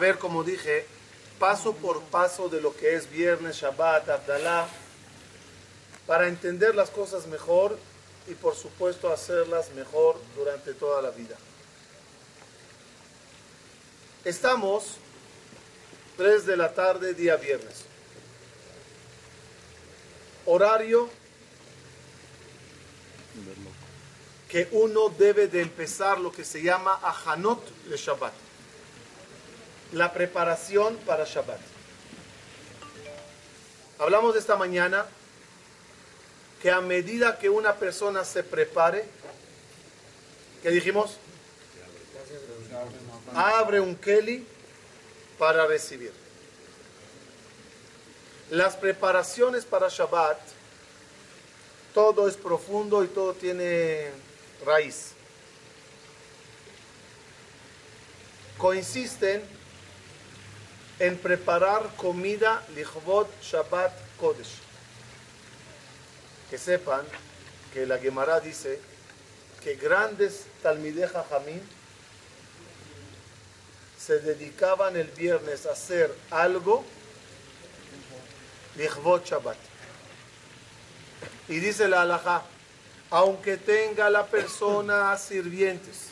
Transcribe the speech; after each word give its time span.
ver, 0.00 0.18
como 0.18 0.42
dije, 0.42 0.86
paso 1.38 1.74
por 1.74 2.02
paso 2.04 2.48
de 2.48 2.60
lo 2.60 2.74
que 2.74 2.96
es 2.96 3.08
viernes, 3.08 3.56
Shabbat, 3.56 4.08
Abdalá, 4.08 4.66
para 6.06 6.26
entender 6.26 6.74
las 6.74 6.90
cosas 6.90 7.26
mejor 7.28 7.78
y 8.26 8.34
por 8.34 8.56
supuesto 8.56 9.12
hacerlas 9.12 9.70
mejor 9.74 10.16
durante 10.34 10.74
toda 10.74 11.00
la 11.02 11.10
vida. 11.10 11.36
Estamos 14.24 14.96
3 16.16 16.46
de 16.46 16.56
la 16.56 16.74
tarde, 16.74 17.14
día 17.14 17.36
viernes. 17.36 17.84
Horario 20.46 21.08
que 24.48 24.68
uno 24.72 25.10
debe 25.10 25.46
de 25.46 25.62
empezar 25.62 26.18
lo 26.18 26.32
que 26.32 26.44
se 26.44 26.60
llama 26.60 26.98
Ahanot 27.02 27.64
de 27.84 27.96
Shabbat. 27.96 28.49
La 29.92 30.12
preparación 30.12 30.96
para 30.98 31.24
Shabbat. 31.24 31.58
Hablamos 33.98 34.36
esta 34.36 34.56
mañana 34.56 35.04
que 36.62 36.70
a 36.70 36.80
medida 36.80 37.38
que 37.38 37.48
una 37.48 37.74
persona 37.74 38.24
se 38.24 38.44
prepare, 38.44 39.04
¿qué 40.62 40.70
dijimos? 40.70 41.16
Abre 43.34 43.80
un 43.80 43.96
keli 43.96 44.46
para 45.38 45.66
recibir. 45.66 46.12
Las 48.50 48.76
preparaciones 48.76 49.64
para 49.64 49.88
Shabbat, 49.88 50.38
todo 51.94 52.28
es 52.28 52.36
profundo 52.36 53.02
y 53.02 53.08
todo 53.08 53.34
tiene 53.34 54.10
raíz. 54.64 55.12
Coinciden 58.56 59.59
en 61.00 61.16
preparar 61.16 61.96
comida 61.96 62.62
lichvot 62.74 63.26
Shabbat 63.42 63.92
Kodesh. 64.20 64.60
Que 66.50 66.58
sepan 66.58 67.06
que 67.72 67.86
la 67.86 67.98
Gemara 67.98 68.38
dice 68.38 68.78
que 69.64 69.76
grandes 69.76 70.44
talmideja 70.62 71.24
Jamín 71.30 71.62
se 73.98 74.18
dedicaban 74.18 74.94
el 74.96 75.08
viernes 75.08 75.64
a 75.64 75.72
hacer 75.72 76.14
algo 76.30 76.84
lichvot 78.76 79.24
Shabbat. 79.24 79.56
Y 81.48 81.60
dice 81.60 81.88
la 81.88 82.02
halajá, 82.02 82.42
aunque 83.08 83.56
tenga 83.56 84.10
la 84.10 84.26
persona 84.26 85.16
sirvientes, 85.16 86.10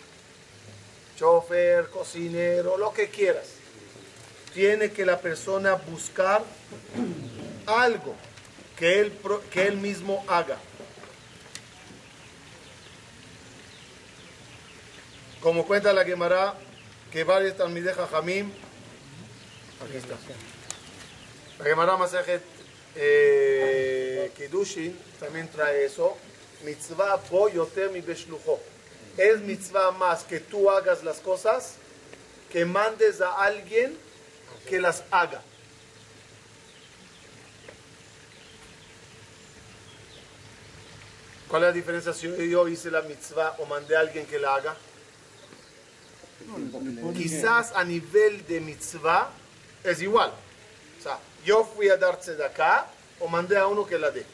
chofer, 1.18 1.90
cocinero, 1.90 2.78
lo 2.78 2.92
que 2.94 3.10
quieras, 3.10 3.57
tiene 4.58 4.90
que 4.90 5.06
la 5.06 5.20
persona 5.20 5.74
buscar 5.74 6.42
algo 7.64 8.16
que 8.76 8.98
él, 8.98 9.12
que 9.52 9.68
él 9.68 9.76
mismo 9.76 10.24
haga. 10.26 10.58
Como 15.40 15.64
cuenta 15.64 15.92
la 15.92 16.04
Gemara, 16.04 16.54
que 17.12 17.22
varios 17.22 17.56
Talmideh 17.56 17.94
Jamim, 17.94 18.50
aquí 19.80 19.96
está. 19.96 20.16
La 21.60 21.64
Gemara 21.64 21.96
Masejet 21.96 22.42
eh, 22.96 24.32
Kedushin 24.36 24.98
también 25.20 25.46
trae 25.46 25.84
eso 25.84 26.16
mitzvah 26.64 27.22
bo 27.30 27.48
yoter 27.48 27.90
mi 27.92 28.00
beshlujo. 28.00 28.58
Es 29.16 29.40
mitzvah 29.40 29.92
más 29.92 30.24
que 30.24 30.40
tú 30.40 30.68
hagas 30.68 31.04
las 31.04 31.20
cosas 31.20 31.76
que 32.50 32.64
mandes 32.64 33.20
a 33.20 33.44
alguien 33.44 34.07
que 34.68 34.80
las 34.80 35.02
haga. 35.10 35.42
¿Cuál 41.48 41.62
es 41.62 41.68
la 41.68 41.72
diferencia 41.72 42.12
si 42.12 42.50
yo 42.50 42.68
hice 42.68 42.90
la 42.90 43.02
mitzvah 43.02 43.56
o 43.58 43.66
mandé 43.66 43.96
a 43.96 44.00
alguien 44.00 44.26
que 44.26 44.38
la 44.38 44.54
haga? 44.54 44.76
Quizás 47.14 47.72
a 47.74 47.84
nivel 47.84 48.46
de 48.46 48.60
mitzvah 48.60 49.30
es 49.82 50.02
igual. 50.02 50.30
O 50.98 51.02
sea, 51.02 51.18
yo 51.44 51.64
fui 51.64 51.88
a 51.88 51.96
dar 51.96 52.18
acá 52.44 52.86
o 53.18 53.28
mandé 53.28 53.56
a 53.56 53.66
uno 53.66 53.86
que 53.86 53.98
la 53.98 54.10
dé 54.10 54.26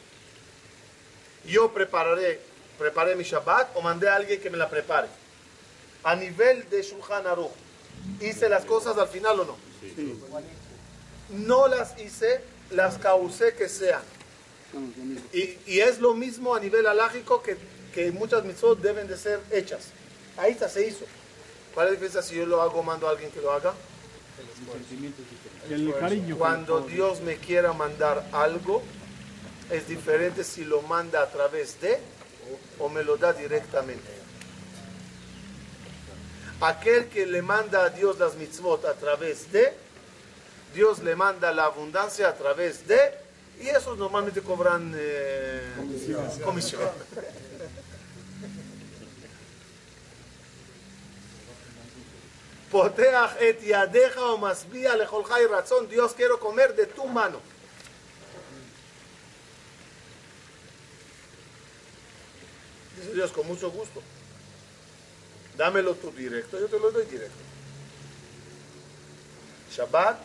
yo 1.47 1.71
prepararé, 1.71 2.39
preparé 2.77 3.15
mi 3.15 3.23
Shabbat 3.23 3.75
o 3.75 3.81
mandé 3.81 4.09
a 4.09 4.15
alguien 4.15 4.39
que 4.41 4.49
me 4.49 4.57
la 4.57 4.69
prepare. 4.69 5.07
A 6.03 6.15
nivel 6.15 6.69
de 6.69 6.81
Shulchan 6.81 7.25
Aruch, 7.27 7.51
¿hice 8.21 8.49
las 8.49 8.65
cosas 8.65 8.97
al 8.97 9.07
final 9.07 9.39
o 9.39 9.45
no? 9.45 9.57
No 11.29 11.67
las 11.67 11.99
hice, 11.99 12.41
las 12.71 12.97
causé 12.97 13.53
que 13.53 13.69
sean. 13.69 14.01
Y, 15.31 15.57
y, 15.65 15.79
es 15.79 15.99
lo 15.99 16.13
mismo 16.13 16.53
a 16.53 16.59
nivel 16.59 16.85
alágico 16.85 17.41
que, 17.41 17.55
que 17.93 18.11
muchas 18.11 18.43
mitzvot 18.43 18.81
deben 18.81 19.07
de 19.07 19.17
ser 19.17 19.39
hechas. 19.51 19.87
Ahí 20.37 20.51
está, 20.51 20.67
se 20.67 20.85
hizo. 20.85 21.05
¿Cuál 21.73 21.87
es 21.87 21.91
la 21.91 21.99
diferencia 21.99 22.21
si 22.21 22.35
yo 22.35 22.45
lo 22.45 22.61
hago 22.61 22.83
mando 22.83 23.07
a 23.07 23.11
alguien 23.11 23.31
que 23.31 23.41
lo 23.41 23.51
haga? 23.51 23.73
Cuando 26.37 26.81
Dios 26.81 27.21
me 27.21 27.37
quiera 27.37 27.73
mandar 27.73 28.27
algo, 28.33 28.83
es 29.71 29.87
diferente 29.87 30.43
si 30.43 30.63
lo 30.65 30.81
manda 30.81 31.21
a 31.21 31.29
través 31.29 31.79
de 31.81 31.99
o 32.79 32.89
me 32.89 33.03
lo 33.03 33.17
da 33.17 33.33
directamente. 33.33 34.24
Aquel 36.61 37.09
que 37.09 37.25
le 37.25 37.41
manda 37.41 37.83
a 37.83 37.89
Dios 37.89 38.17
las 38.17 38.35
mitzvot 38.35 38.85
a 38.85 38.93
través 38.93 39.51
de, 39.51 39.73
Dios 40.73 40.99
le 40.99 41.15
manda 41.15 41.51
la 41.51 41.65
abundancia 41.65 42.29
a 42.29 42.35
través 42.35 42.87
de, 42.87 42.97
y 43.61 43.67
esos 43.67 43.97
normalmente 43.97 44.41
cobran 44.41 44.93
eh, 44.95 45.61
comisión. 46.43 46.89
Poteach 52.71 53.37
et 53.39 53.61
yadeja 53.61 54.21
o 54.21 54.37
masbia 54.37 54.97
y 54.97 55.47
razón, 55.47 55.87
Dios 55.87 56.13
quiero 56.13 56.39
comer 56.39 56.75
de 56.75 56.87
tu 56.87 57.05
mano. 57.05 57.39
Dice 62.97 63.13
Dios, 63.13 63.31
con 63.31 63.47
mucho 63.47 63.71
gusto. 63.71 64.01
Dámelo 65.57 65.95
tú 65.95 66.11
directo, 66.11 66.59
yo 66.59 66.67
te 66.67 66.79
lo 66.79 66.91
doy 66.91 67.05
directo. 67.05 67.37
Shabbat, 69.71 70.17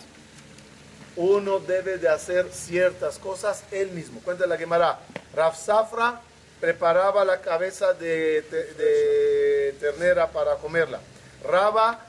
uno 1.16 1.58
debe 1.58 1.98
de 1.98 2.08
hacer 2.08 2.48
ciertas 2.52 3.18
cosas 3.18 3.64
él 3.70 3.90
mismo. 3.90 4.20
Cuenta 4.20 4.46
la 4.46 4.56
Gemara. 4.56 5.00
Raf 5.34 5.58
Safra 5.58 6.20
preparaba 6.60 7.24
la 7.24 7.40
cabeza 7.40 7.92
de, 7.94 9.74
ternera 9.80 10.28
para 10.28 10.56
comerla. 10.56 11.00
Raba 11.44 12.06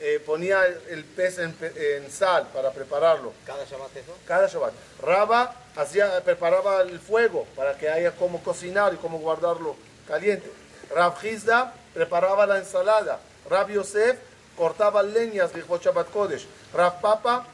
eh, 0.00 0.20
ponía 0.24 0.66
el 0.66 1.04
pez 1.04 1.38
en, 1.38 2.10
sal 2.10 2.48
para 2.52 2.70
prepararlo. 2.70 3.32
¿Cada 3.46 3.64
Shabbat 3.64 3.96
eso? 3.96 4.16
Cada 4.26 4.46
Shabbat. 4.46 4.72
Raba 5.00 5.56
hacía, 5.76 6.20
preparaba 6.22 6.82
el 6.82 7.00
fuego 7.00 7.46
para 7.56 7.76
que 7.76 7.88
haya 7.88 8.12
como 8.12 8.42
cocinar 8.42 8.94
y 8.94 8.96
cómo 8.98 9.18
guardarlo 9.18 9.76
caliente. 10.06 10.50
Rab 10.90 11.14
Hizda 11.22 11.74
preparaba 11.92 12.46
la 12.46 12.58
ensalada. 12.58 13.20
Rab 13.48 13.70
Yosef 13.70 14.18
cortaba 14.56 15.02
leñas, 15.02 15.52
dijo 15.52 15.78
Shabbat 15.78 16.10
Kodesh. 16.10 16.46
Rab 16.72 17.00
Papa 17.00 17.46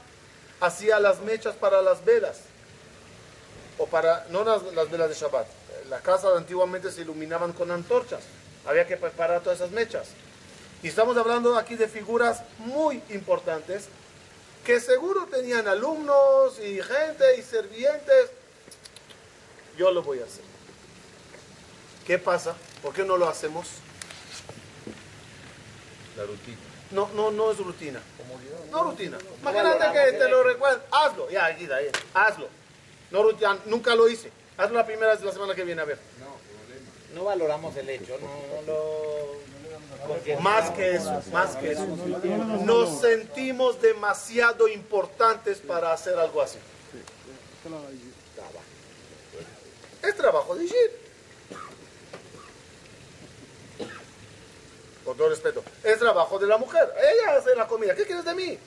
hacía 0.61 0.99
las 1.01 1.21
mechas 1.21 1.55
para 1.55 1.83
las 1.83 2.05
velas. 2.05 2.41
O 3.79 3.87
para, 3.87 4.27
no 4.31 4.45
las, 4.45 4.63
las 4.75 4.91
velas 4.91 5.09
de 5.09 5.15
Shabbat. 5.15 5.47
Las 5.89 6.03
casas 6.03 6.37
antiguamente 6.37 6.93
se 6.93 7.01
iluminaban 7.03 7.53
con 7.53 7.71
antorchas. 7.71 8.21
Había 8.67 8.87
que 8.87 8.97
preparar 8.97 9.41
todas 9.41 9.59
esas 9.59 9.71
mechas. 9.71 10.09
Y 10.83 10.89
estamos 10.89 11.17
hablando 11.17 11.57
aquí 11.57 11.77
de 11.77 11.89
figuras 11.89 12.43
muy 12.59 13.03
importantes 13.11 13.89
que 14.65 14.81
seguro 14.81 15.27
tenían 15.27 15.67
alumnos 15.69 16.59
y 16.59 16.81
gente 16.83 17.37
y 17.39 17.43
servientes. 17.43 18.31
Yo 19.77 19.91
lo 19.91 20.03
voy 20.03 20.21
a 20.21 20.25
hacer. 20.25 20.45
¿Qué 22.07 22.19
pasa? 22.19 22.55
¿Por 22.83 22.93
qué 22.93 23.05
no 23.05 23.17
lo 23.17 23.29
hacemos? 23.29 23.67
La 26.17 26.25
rutina. 26.25 26.59
No, 26.91 27.09
no, 27.15 27.31
no 27.31 27.51
es 27.51 27.59
rutina. 27.59 28.01
No 28.71 28.85
rutina. 28.85 29.19
Imagínate 29.41 29.93
que 29.93 30.19
te 30.19 30.29
lo 30.29 30.43
recuerdes. 30.43 30.81
Hazlo. 30.91 31.31
Ya, 31.31 31.49
Guida, 31.51 31.79
hazlo. 32.15 32.49
No 33.11 33.23
rutina. 33.23 33.59
Nunca 33.67 33.95
lo 33.95 34.09
hice. 34.09 34.31
Hazlo 34.57 34.77
la 34.77 34.87
primera 34.87 35.13
vez 35.13 35.21
de 35.21 35.27
la 35.27 35.33
semana 35.33 35.55
que 35.55 35.65
viene 35.65 35.83
a 35.83 35.85
ver. 35.85 35.99
No, 36.19 37.21
no 37.21 37.25
valoramos 37.25 37.77
el 37.77 37.89
hecho. 37.89 38.19
No, 38.21 38.63
lo... 38.67 39.41
Más 40.41 40.71
que 40.71 40.97
eso, 40.97 41.23
más 41.33 41.57
que 41.57 41.73
eso. 41.73 41.87
Nos 42.65 43.01
sentimos 43.01 43.81
demasiado 43.81 44.67
importantes 44.67 45.59
para 45.59 45.93
hacer 45.93 46.19
algo 46.19 46.43
así. 46.43 46.59
Es 50.03 50.17
trabajo 50.17 50.55
de 50.57 50.67
Gir. 50.67 51.10
Todo 55.21 55.29
respeto, 55.29 55.63
es 55.85 55.99
trabajo 55.99 56.39
de 56.39 56.47
la 56.47 56.57
mujer. 56.57 56.95
Ella 56.97 57.37
hace 57.37 57.55
la 57.55 57.67
comida. 57.67 57.95
¿Qué 57.95 58.07
quieres 58.07 58.25
de 58.25 58.35
mí? 58.35 58.59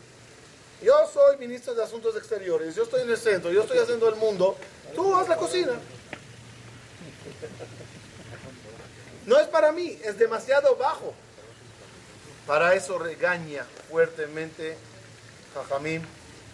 Yo 0.84 0.94
soy 1.12 1.38
ministro 1.38 1.74
de 1.74 1.84
Asuntos 1.84 2.16
Exteriores, 2.16 2.76
yo 2.76 2.84
estoy 2.84 3.02
en 3.02 3.10
el 3.10 3.18
centro, 3.18 3.52
yo 3.52 3.64
estoy 3.64 3.80
haciendo 3.80 4.08
el 4.08 4.16
mundo, 4.18 4.56
tú 4.94 5.16
haz 5.16 5.28
la 5.28 5.38
cocina. 5.38 5.72
No 9.26 9.40
es 9.40 9.48
para 9.48 9.72
mí, 9.72 9.98
es 10.04 10.20
demasiado 10.20 10.76
bajo. 10.76 11.16
Para 12.46 12.76
eso 12.76 13.00
regaña 13.00 13.66
fuertemente 13.90 14.78
Jajamín 15.56 16.06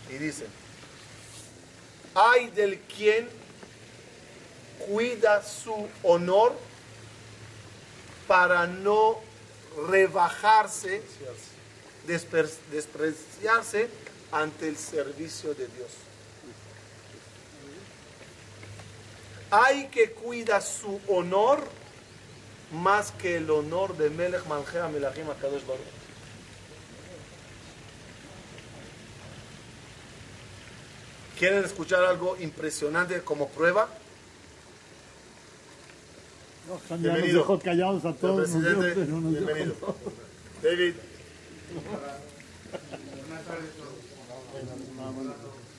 y 0.09 0.13
dice, 0.13 0.45
hay 2.15 2.51
del 2.51 2.79
quien 2.79 3.27
cuida 4.87 5.43
su 5.43 5.89
honor 6.03 6.53
para 8.27 8.65
no 8.65 9.27
rebajarse, 9.89 11.01
despreciarse 12.71 13.89
ante 14.31 14.67
el 14.67 14.77
servicio 14.77 15.53
de 15.53 15.67
Dios. 15.67 15.89
Hay 19.51 19.87
que 19.87 20.11
cuidar 20.11 20.61
su 20.61 21.01
honor 21.07 21.63
más 22.71 23.11
que 23.11 23.37
el 23.37 23.49
honor 23.49 23.97
de 23.97 24.09
Melech 24.11 24.45
Malchea 24.45 24.87
Melachim 24.87 25.29
Akadosh 25.29 25.65
Baruch. 25.65 25.81
¿Quieren 31.37 31.63
escuchar 31.63 32.03
algo 32.03 32.35
impresionante 32.37 33.21
como 33.21 33.47
prueba? 33.49 33.87
No, 36.69 36.97
ya 36.97 37.17
nos 37.17 37.33
dejó 37.33 37.59
callados 37.59 38.05
a 38.05 38.13
todos. 38.13 38.47
El 38.49 38.53
nos 38.53 38.63
dio- 38.63 38.79
presidente, 38.79 39.11
nos 39.11 39.31
bienvenido. 39.31 39.75
David. 40.61 40.93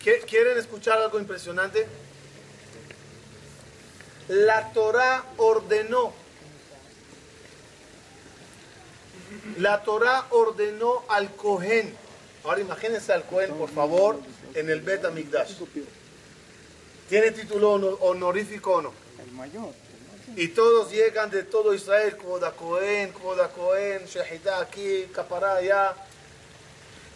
¿Qui- 0.02 0.24
¿Quieren 0.26 0.58
escuchar 0.58 0.98
algo 0.98 1.18
impresionante? 1.20 1.86
La 4.28 4.72
Torah 4.72 5.24
ordenó. 5.36 6.12
La 9.58 9.82
Torah 9.82 10.26
ordenó 10.30 11.04
al 11.08 11.34
Cohen. 11.36 11.94
Ahora 12.44 12.60
imagínense 12.60 13.12
al 13.12 13.24
Cohen, 13.24 13.52
por 13.54 13.68
favor, 13.70 14.18
en 14.54 14.70
el 14.70 14.80
Bet 14.80 15.04
Amigdash. 15.04 15.52
¿Tiene 17.08 17.32
título 17.32 17.72
honor- 17.72 17.98
honorífico 18.00 18.74
o 18.76 18.82
no? 18.82 18.92
El 19.24 19.32
mayor. 19.32 19.72
Y 20.36 20.48
todos 20.48 20.90
llegan 20.90 21.30
de 21.30 21.42
todo 21.42 21.74
Israel, 21.74 22.16
Koda 22.16 22.52
Cohen, 22.52 23.12
Koda 23.12 23.48
Cohen, 23.48 24.04
Shehita 24.06 24.60
aquí, 24.60 25.06
Capará 25.12 25.56
allá. 25.56 25.94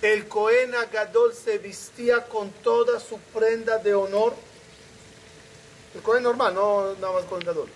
El 0.02 0.26
Cohen 0.28 0.75
Agadol 0.75 1.32
se 1.32 1.58
vestía 1.58 2.25
con 2.25 2.50
toda 2.50 3.00
su 3.00 3.19
prenda 3.19 3.78
de 3.78 3.94
honor. 3.94 4.34
El 5.94 6.02
Cohen 6.02 6.22
normal, 6.22 6.55
no 6.55 6.94
nada 6.94 7.12
más 7.12 7.25
Cohen 7.25 7.44
Gadol. 7.46 7.69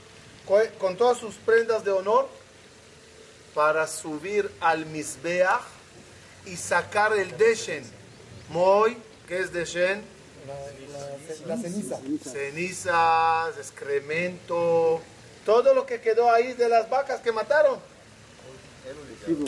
Con 0.79 0.97
todas 0.97 1.19
sus 1.19 1.37
prendas 1.37 1.85
de 1.85 1.93
honor 1.93 2.29
para 3.55 3.87
subir 3.87 4.51
al 4.61 4.87
Mizbeach 4.87 5.63
y 6.47 6.57
sacar 6.57 7.13
el 7.13 7.37
Deshen. 7.37 7.85
Moy, 8.49 8.97
¿qué 9.27 9.41
es 9.41 9.53
Deshen? 9.53 10.03
La 11.47 11.57
ceniza. 11.57 11.99
cenizas, 12.25 13.59
excremento, 13.59 15.01
todo 15.49 15.73
lo 15.73 15.87
que 15.87 15.99
quedó 16.03 16.31
ahí 16.31 16.53
de 16.53 16.69
las 16.69 16.91
vacas 16.91 17.23
que 17.23 17.33
mataron. 17.33 17.81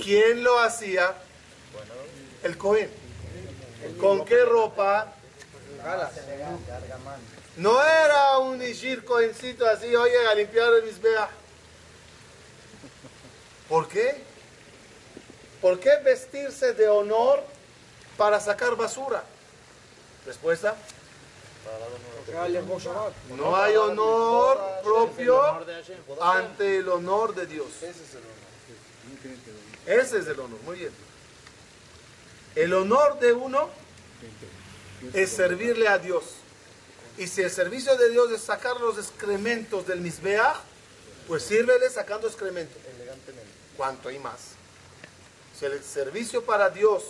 ¿Quién 0.02 0.42
lo 0.42 0.58
hacía? 0.58 1.12
El 2.42 2.56
Cohen. 2.56 2.90
¿Con 4.00 4.24
qué 4.24 4.42
ropa? 4.46 5.12
No 7.58 7.84
era 7.84 8.38
un 8.38 8.62
Ishir 8.62 9.04
Cohencito 9.04 9.66
así, 9.68 9.94
oye, 9.94 10.26
a 10.26 10.34
limpiar 10.34 10.72
el 10.72 10.84
Mizbeach. 10.84 11.28
¿Por 13.68 13.86
qué? 13.86 14.22
¿Por 15.60 15.80
qué 15.80 15.96
vestirse 16.02 16.72
de 16.72 16.88
honor 16.88 17.44
para 18.16 18.40
sacar 18.40 18.74
basura? 18.74 19.22
Respuesta. 20.24 20.74
No 23.36 23.56
hay 23.56 23.76
honor 23.76 24.60
propio 24.82 25.40
ante 26.20 26.78
el 26.78 26.88
honor 26.88 27.34
de 27.34 27.46
Dios. 27.46 27.68
Ese 29.86 30.18
es 30.18 30.26
el 30.26 30.40
honor, 30.40 30.60
muy 30.64 30.78
bien. 30.78 30.92
El 32.54 32.74
honor 32.74 33.18
de 33.18 33.32
uno 33.32 33.70
es 35.12 35.30
servirle 35.30 35.88
a 35.88 35.98
Dios. 35.98 36.24
Y 37.18 37.26
si 37.26 37.42
el 37.42 37.50
servicio 37.50 37.96
de 37.96 38.10
Dios 38.10 38.30
es 38.32 38.42
sacar 38.42 38.80
los 38.80 38.98
excrementos 38.98 39.86
del 39.86 40.00
Mizbeach, 40.00 40.56
pues 41.28 41.42
sírvele 41.42 41.88
sacando 41.90 42.26
excremento. 42.26 42.76
Cuanto 43.76 44.08
hay 44.08 44.18
más. 44.18 44.40
Si 45.58 45.64
el 45.64 45.82
servicio 45.82 46.44
para 46.44 46.70
Dios 46.70 47.04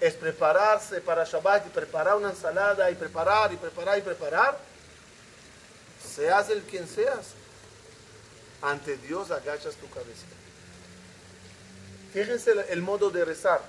es 0.00 0.14
prepararse 0.14 1.00
para 1.00 1.24
Shabbat 1.24 1.66
y 1.66 1.70
preparar 1.70 2.16
una 2.16 2.30
ensalada 2.30 2.90
y 2.90 2.94
preparar 2.94 3.52
y 3.52 3.56
preparar 3.56 3.98
y 3.98 4.02
preparar, 4.02 4.58
seas 6.14 6.50
el 6.50 6.62
quien 6.62 6.86
seas, 6.88 7.28
ante 8.62 8.96
Dios 8.98 9.30
agachas 9.30 9.74
tu 9.76 9.88
cabeza. 9.90 10.26
Fíjense 12.12 12.52
el- 12.52 12.58
el 12.70 12.82
modo 12.82 13.10
de 13.10 13.24
rezar. 13.24 13.60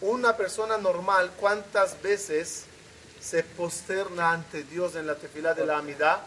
Una 0.00 0.36
persona 0.36 0.78
normal, 0.78 1.30
¿cuántas 1.38 2.00
veces 2.02 2.64
se 3.20 3.42
posterna 3.42 4.32
ante 4.32 4.62
Dios 4.62 4.94
en 4.94 5.06
la 5.06 5.14
tefilá 5.16 5.54
de 5.54 5.66
la 5.66 5.78
amidad? 5.78 6.20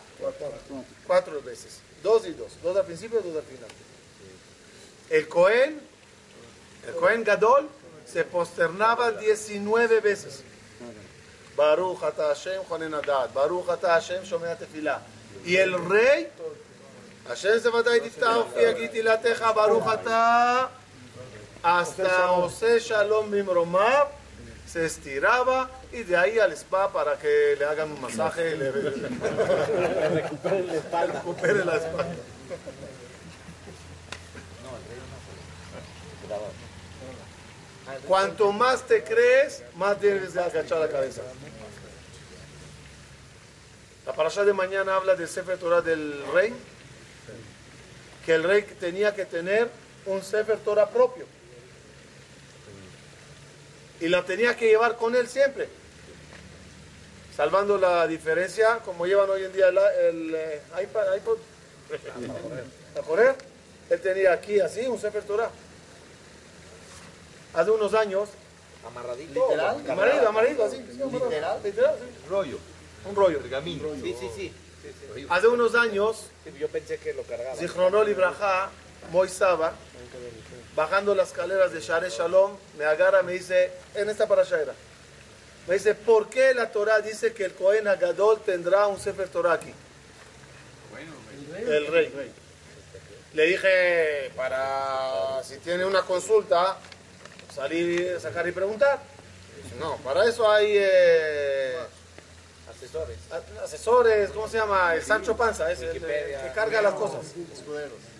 Cuatro 1.07 1.41
veces. 1.41 1.79
Dos 2.03 2.25
y 2.27 2.33
dos. 2.33 2.51
Dos 2.61 2.75
al 2.75 2.85
principio 2.85 3.19
y 3.19 3.23
dos 3.23 3.37
al 3.37 3.43
final. 3.43 3.69
El 5.09 5.27
Cohen, 5.27 5.81
el 6.87 6.95
Cohen 6.95 7.23
Gadol, 7.23 7.69
se 8.05 8.23
posternaba 8.23 9.11
19 9.11 9.99
veces. 9.99 10.43
Baruch 11.55 12.03
ata 12.03 12.29
Hashem 12.29 12.61
Adad, 12.93 13.33
Baruch 13.33 13.69
ata 13.69 13.93
Hashem 13.93 14.23
Shomea 14.23 14.57
Tefilá. 14.57 15.01
Y 15.45 15.55
el 15.55 15.73
rey, 15.89 16.29
Hashem 17.27 17.59
Zevaday 17.59 17.99
Diftah 17.99 18.45
Fi 18.53 18.65
Agiti 18.65 19.01
Lateja, 19.01 19.51
Baruch 19.53 19.87
ata, 19.87 20.69
hasta 21.63 22.31
Ose 22.31 22.79
Shalom 22.79 23.29
Mimromab, 23.29 24.07
se 24.65 24.85
estiraba 24.85 25.69
y 25.91 26.03
de 26.03 26.15
ahí 26.15 26.39
al 26.39 26.53
spa 26.53 26.91
para 26.93 27.17
que 27.17 27.55
le 27.59 27.65
hagan 27.65 27.91
un 27.91 27.99
masaje 27.99 28.55
y 28.55 28.57
le, 28.57 28.71
recupere 28.71 30.63
la 30.63 30.75
espalda. 30.75 31.13
Recupere 31.13 31.65
la 31.65 31.75
espalda. 31.75 32.15
Cuanto 38.07 38.51
más 38.51 38.83
te 38.83 39.03
crees, 39.03 39.63
más 39.75 39.99
debes 40.01 40.33
de 40.33 40.41
agachar 40.41 40.79
la 40.79 40.89
cabeza. 40.89 41.21
La 44.05 44.13
parasha 44.13 44.43
de 44.43 44.53
mañana 44.53 44.95
habla 44.95 45.15
del 45.15 45.27
Sefer 45.27 45.57
Torah 45.57 45.81
del 45.81 46.23
rey, 46.33 46.53
que 48.25 48.33
el 48.33 48.43
rey 48.43 48.63
tenía 48.79 49.13
que 49.13 49.25
tener 49.25 49.69
un 50.05 50.21
Sefer 50.23 50.57
Torah 50.59 50.89
propio. 50.89 51.25
Y 53.99 54.09
la 54.09 54.25
tenía 54.25 54.55
que 54.57 54.67
llevar 54.67 54.97
con 54.97 55.15
él 55.15 55.27
siempre. 55.27 55.69
Salvando 57.35 57.77
la 57.77 58.07
diferencia, 58.07 58.79
como 58.79 59.05
llevan 59.05 59.29
hoy 59.29 59.43
en 59.43 59.53
día 59.53 59.67
el, 59.69 59.77
el, 59.77 60.35
eh, 60.35 60.61
iPad, 60.83 61.15
iPod. 61.15 61.37
¿A 62.99 63.01
correr? 63.03 63.35
Él 63.89 64.01
tenía 64.01 64.33
aquí 64.33 64.59
así 64.59 64.87
un 64.87 64.99
Sefer 64.99 65.23
Torah. 65.23 65.49
Hace 67.53 67.71
unos 67.71 67.93
años, 67.93 68.29
Amarradito. 68.85 69.33
¿Literal? 69.47 69.83
amarillo, 69.91 70.29
amarillo, 70.29 70.65
así. 70.65 70.77
¿Literal? 71.11 71.59
Literal, 71.63 71.95
sí. 71.99 72.29
rollo, 72.29 72.57
Un 73.05 73.15
rollo. 73.15 73.39
pergamino. 73.39 73.89
Sí, 74.01 74.15
sí, 74.19 74.29
sí. 74.35 74.53
Hace 75.29 75.47
unos 75.47 75.75
años, 75.75 76.25
Sí, 76.43 76.51
Yo 76.59 76.67
pensé 76.67 76.97
que 76.97 77.13
lo 77.13 77.21
cargaba. 77.23 77.55
Zichronol 77.55 78.09
Ibraja, 78.09 78.71
Moisaba, 79.11 79.73
bajando 80.75 81.13
las 81.13 81.27
escaleras 81.29 81.71
de 81.71 81.79
Share 81.81 82.09
Shalom, 82.09 82.55
me 82.77 82.85
agarra, 82.85 83.21
me 83.21 83.33
dice, 83.33 83.71
en 83.93 84.09
esta 84.09 84.27
parasha 84.27 84.59
era, 84.59 84.73
me 85.67 85.75
dice, 85.75 85.93
¿por 85.93 86.27
qué 86.29 86.53
la 86.55 86.71
Torah 86.71 86.99
dice 87.01 87.33
que 87.33 87.45
el 87.45 87.53
Cohen 87.53 87.87
Agadol 87.87 88.39
tendrá 88.41 88.87
un 88.87 88.99
Sefer 88.99 89.27
Torah 89.29 89.53
aquí? 89.53 89.71
El 91.67 91.87
rey. 91.87 92.11
Le 93.33 93.45
dije, 93.45 94.31
para 94.35 95.41
si 95.43 95.57
tiene 95.57 95.85
una 95.85 96.01
consulta, 96.01 96.77
salir, 97.53 98.19
sacar 98.19 98.47
y 98.47 98.51
preguntar. 98.51 98.99
No, 99.79 99.97
para 99.97 100.25
eso 100.25 100.49
hay 100.49 100.73
eh, 100.75 101.77
Asesores. 102.69 103.17
asesores, 103.63 104.29
¿cómo 104.31 104.47
se 104.47 104.57
llama? 104.57 104.95
El 104.95 105.03
Sancho 105.03 105.35
Panza, 105.37 105.71
ese, 105.71 105.91
el, 105.91 106.01
que 106.01 106.51
carga 106.55 106.81
las 106.81 106.93
cosas. 106.93 107.25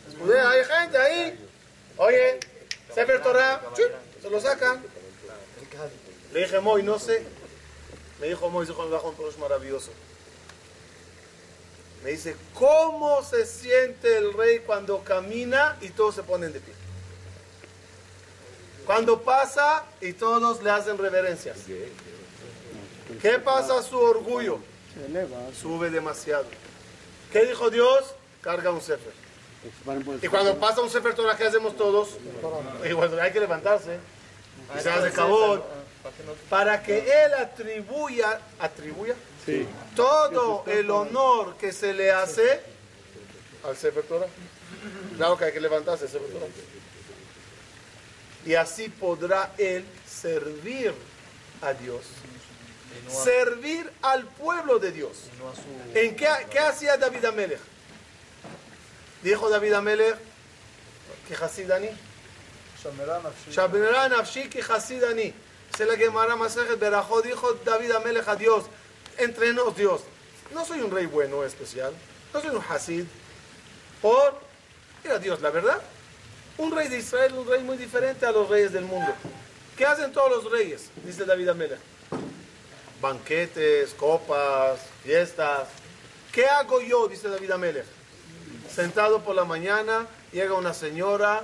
Escudero, 0.07 0.47
hay 0.47 0.63
gente 0.63 0.97
ahí. 0.97 1.47
Oye, 1.97 2.39
Sefer 2.93 3.21
Torah, 3.21 3.61
se 4.21 4.29
lo 4.29 4.39
sacan. 4.39 4.83
Le 6.33 6.41
dije, 6.41 6.59
Moy, 6.59 6.83
no 6.83 6.99
sé. 6.99 7.23
Me 8.19 8.27
dijo 8.27 8.49
Moy, 8.49 8.65
dijo, 8.65 8.85
me 8.85 8.95
un 8.95 9.29
es 9.29 9.37
maravilloso. 9.37 9.91
Me 12.03 12.11
dice, 12.11 12.35
¿cómo 12.53 13.23
se 13.23 13.45
siente 13.45 14.17
el 14.17 14.33
rey 14.33 14.59
cuando 14.59 15.03
camina 15.03 15.77
y 15.81 15.89
todos 15.89 16.15
se 16.15 16.23
ponen 16.23 16.51
de 16.51 16.59
pie? 16.59 16.73
Cuando 18.85 19.21
pasa 19.21 19.85
y 20.01 20.13
todos 20.13 20.61
le 20.63 20.69
hacen 20.69 20.97
reverencias. 20.97 21.57
¿Qué 23.21 23.39
pasa 23.39 23.79
a 23.79 23.83
su 23.83 23.97
orgullo? 23.97 24.59
Sube 25.59 25.89
demasiado. 25.89 26.45
¿Qué 27.31 27.45
dijo 27.45 27.69
Dios? 27.69 28.15
Carga 28.41 28.71
un 28.71 28.81
sefer. 28.81 29.13
Y 30.21 30.27
cuando 30.27 30.57
pasa 30.57 30.81
un 30.81 30.89
sefer 30.89 31.13
Torah, 31.13 31.37
¿qué 31.37 31.45
hacemos 31.45 31.75
todos? 31.77 32.09
Igual 32.89 33.19
hay 33.19 33.31
que 33.31 33.39
levantarse. 33.39 33.99
Y 34.77 34.81
se 34.81 34.89
hace 34.89 35.11
cabot. 35.11 35.63
Para 36.49 36.81
que 36.81 36.97
Él 36.97 37.33
atribuya, 37.35 38.41
atribuya 38.59 39.15
todo 39.95 40.63
el 40.65 40.89
honor 40.89 41.55
que 41.57 41.71
se 41.71 41.93
le 41.93 42.11
hace 42.11 42.61
al 43.63 43.77
sefer 43.77 44.03
Torah. 44.03 44.27
Claro 45.15 45.37
que 45.37 45.45
hay 45.45 45.53
que 45.53 45.61
levantarse 45.61 46.07
sefer 46.07 46.27
Torah. 46.29 46.47
Y 48.45 48.55
así 48.55 48.89
podrá 48.89 49.53
Él 49.57 49.85
servir 50.07 50.93
a 51.61 51.73
Dios 51.73 52.05
servir 53.09 53.91
al 54.01 54.25
pueblo 54.25 54.79
de 54.79 54.91
Dios. 54.91 55.25
¿En 55.93 56.15
qué, 56.15 56.27
qué 56.49 56.59
hacía 56.59 56.97
David 56.97 57.25
Amelech? 57.25 57.59
Dijo 59.23 59.49
David 59.49 59.73
Amelech 59.73 60.15
que 61.27 61.35
Hasidani. 61.35 61.89
Shamirá 63.51 64.09
nafshi 64.09 64.49
que 64.49 64.61
Hasidani. 64.61 65.33
Se 65.75 65.85
la 65.85 65.95
quemará 65.95 66.35
Berajó. 66.79 67.21
Dijo 67.21 67.53
David 67.65 67.91
Amelech 67.91 68.27
a 68.27 68.35
Dios. 68.35 68.65
Entrenos 69.17 69.75
Dios. 69.75 70.01
No 70.53 70.65
soy 70.65 70.81
un 70.81 70.91
rey 70.91 71.05
bueno 71.05 71.43
especial. 71.43 71.93
No 72.33 72.41
soy 72.41 72.49
un 72.49 72.63
Hasid. 72.67 73.05
Por 74.01 74.41
ir 75.05 75.11
a 75.11 75.19
Dios, 75.19 75.41
la 75.41 75.51
verdad. 75.51 75.81
Un 76.57 76.71
rey 76.71 76.87
de 76.87 76.97
Israel, 76.97 77.33
un 77.33 77.47
rey 77.47 77.63
muy 77.63 77.77
diferente 77.77 78.25
a 78.25 78.31
los 78.31 78.49
reyes 78.49 78.71
del 78.71 78.85
mundo. 78.85 79.11
¿Qué 79.77 79.85
hacen 79.85 80.11
todos 80.11 80.43
los 80.43 80.51
reyes? 80.51 80.89
Dice 81.03 81.25
David 81.25 81.49
Amelech 81.49 81.79
banquetes, 83.01 83.93
copas, 83.95 84.79
fiestas. 85.03 85.67
¿Qué 86.31 86.45
hago 86.45 86.81
yo? 86.81 87.07
Dice 87.07 87.27
David 87.27 87.51
Amelech. 87.51 87.85
Sentado 88.73 89.21
por 89.21 89.35
la 89.35 89.43
mañana, 89.43 90.07
llega 90.31 90.53
una 90.53 90.73
señora 90.73 91.41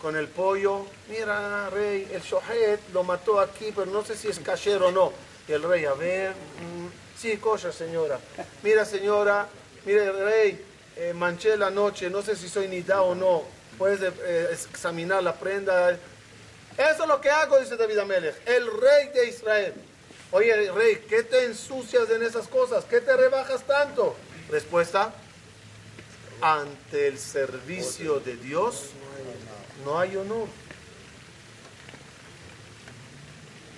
con 0.00 0.16
el 0.16 0.26
pollo. 0.26 0.86
Mira, 1.08 1.70
rey, 1.70 2.08
el 2.10 2.22
shohet 2.22 2.80
lo 2.92 3.04
mató 3.04 3.38
aquí, 3.38 3.70
pero 3.74 3.86
no 3.86 4.04
sé 4.04 4.16
si 4.16 4.28
es 4.28 4.40
cachero 4.40 4.88
o 4.88 4.90
no. 4.90 5.12
Y 5.46 5.52
el 5.52 5.62
rey, 5.62 5.84
a 5.84 5.92
ver, 5.92 6.30
mm, 6.32 7.18
sí, 7.20 7.36
kosher, 7.36 7.72
señora. 7.72 8.18
Mira, 8.62 8.84
señora, 8.84 9.46
mire, 9.84 10.10
rey, 10.10 10.64
eh, 10.96 11.12
manché 11.14 11.56
la 11.56 11.70
noche, 11.70 12.10
no 12.10 12.22
sé 12.22 12.34
si 12.34 12.48
soy 12.48 12.66
nida 12.66 13.02
o 13.02 13.14
no. 13.14 13.42
Puedes 13.78 14.00
eh, 14.02 14.48
examinar 14.52 15.22
la 15.22 15.34
prenda. 15.34 15.90
Eso 15.90 17.02
es 17.02 17.08
lo 17.08 17.20
que 17.20 17.30
hago, 17.30 17.58
dice 17.58 17.76
David 17.76 17.98
Amelech, 17.98 18.36
el 18.46 18.66
rey 18.66 19.08
de 19.14 19.28
Israel. 19.28 19.74
Oye, 20.32 20.72
rey, 20.72 21.04
¿qué 21.08 21.22
te 21.22 21.44
ensucias 21.44 22.10
en 22.10 22.22
esas 22.22 22.48
cosas? 22.48 22.84
¿Qué 22.84 23.00
te 23.00 23.16
rebajas 23.16 23.62
tanto? 23.64 24.16
Respuesta, 24.50 25.12
ante 26.40 27.08
el 27.08 27.18
servicio 27.18 28.20
de 28.20 28.36
Dios 28.36 28.90
no 29.84 29.98
hay 29.98 30.16
honor. 30.16 30.48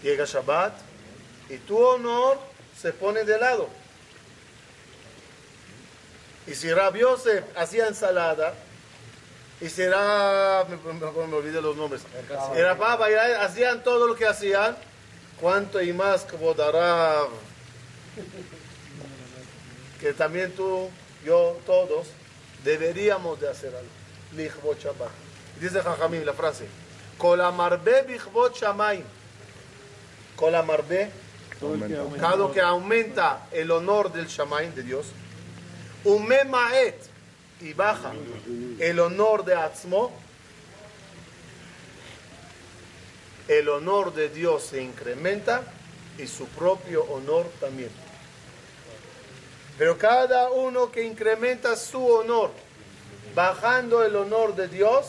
Llega 0.02 0.24
Shabbat 0.24 0.74
y 1.50 1.58
tu 1.58 1.78
honor 1.78 2.38
se 2.80 2.92
pone 2.92 3.24
de 3.24 3.38
lado. 3.38 3.68
Y 6.46 6.54
si 6.54 6.72
Rabbi 6.72 7.00
hacía 7.56 7.88
ensalada, 7.88 8.54
y 9.60 9.68
será, 9.68 10.66
me, 10.68 10.76
me, 10.92 11.26
me 11.26 11.36
olvidé 11.36 11.60
los 11.60 11.76
nombres, 11.76 12.02
era 12.54 12.76
papa, 12.76 13.06
hacían 13.40 13.82
todo 13.82 14.06
lo 14.06 14.14
que 14.14 14.26
hacían, 14.26 14.76
cuánto 15.40 15.80
y 15.80 15.92
más 15.92 16.24
como 16.24 16.54
dará 16.54 17.24
que 20.00 20.12
también 20.12 20.52
tú, 20.52 20.90
yo, 21.24 21.58
todos 21.64 22.08
deberíamos 22.64 23.40
de 23.40 23.48
hacer 23.48 23.74
algo. 23.74 23.88
Dice 25.60 25.80
Jajamim 25.80 26.24
la 26.24 26.32
frase, 26.32 26.66
Kolamarbe 27.16 28.02
bichbot 28.02 28.54
shamaim. 28.54 29.04
Kolamarbe, 30.36 31.10
cada 32.20 32.52
que 32.52 32.60
aumenta 32.60 33.46
el 33.50 33.70
honor 33.70 34.12
del 34.12 34.26
shamaim 34.26 34.74
de 34.74 34.82
Dios. 34.82 35.06
Umemaet 36.04 37.05
y 37.60 37.72
baja 37.72 38.12
el 38.78 39.00
honor 39.00 39.44
de 39.44 39.54
Atzmo 39.54 40.12
el 43.48 43.68
honor 43.68 44.12
de 44.12 44.28
Dios 44.28 44.64
se 44.64 44.82
incrementa 44.82 45.62
y 46.18 46.26
su 46.26 46.46
propio 46.46 47.04
honor 47.04 47.46
también. 47.60 47.90
Pero 49.78 49.98
cada 49.98 50.50
uno 50.50 50.90
que 50.90 51.04
incrementa 51.04 51.76
su 51.76 52.04
honor, 52.04 52.50
bajando 53.34 54.02
el 54.04 54.16
honor 54.16 54.56
de 54.56 54.68
Dios, 54.68 55.06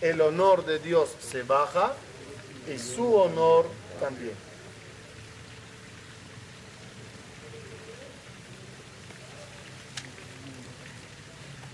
el 0.00 0.20
honor 0.20 0.64
de 0.64 0.78
Dios 0.78 1.10
se 1.20 1.42
baja 1.42 1.92
y 2.72 2.78
su 2.78 3.14
honor 3.14 3.66
también. 4.00 4.34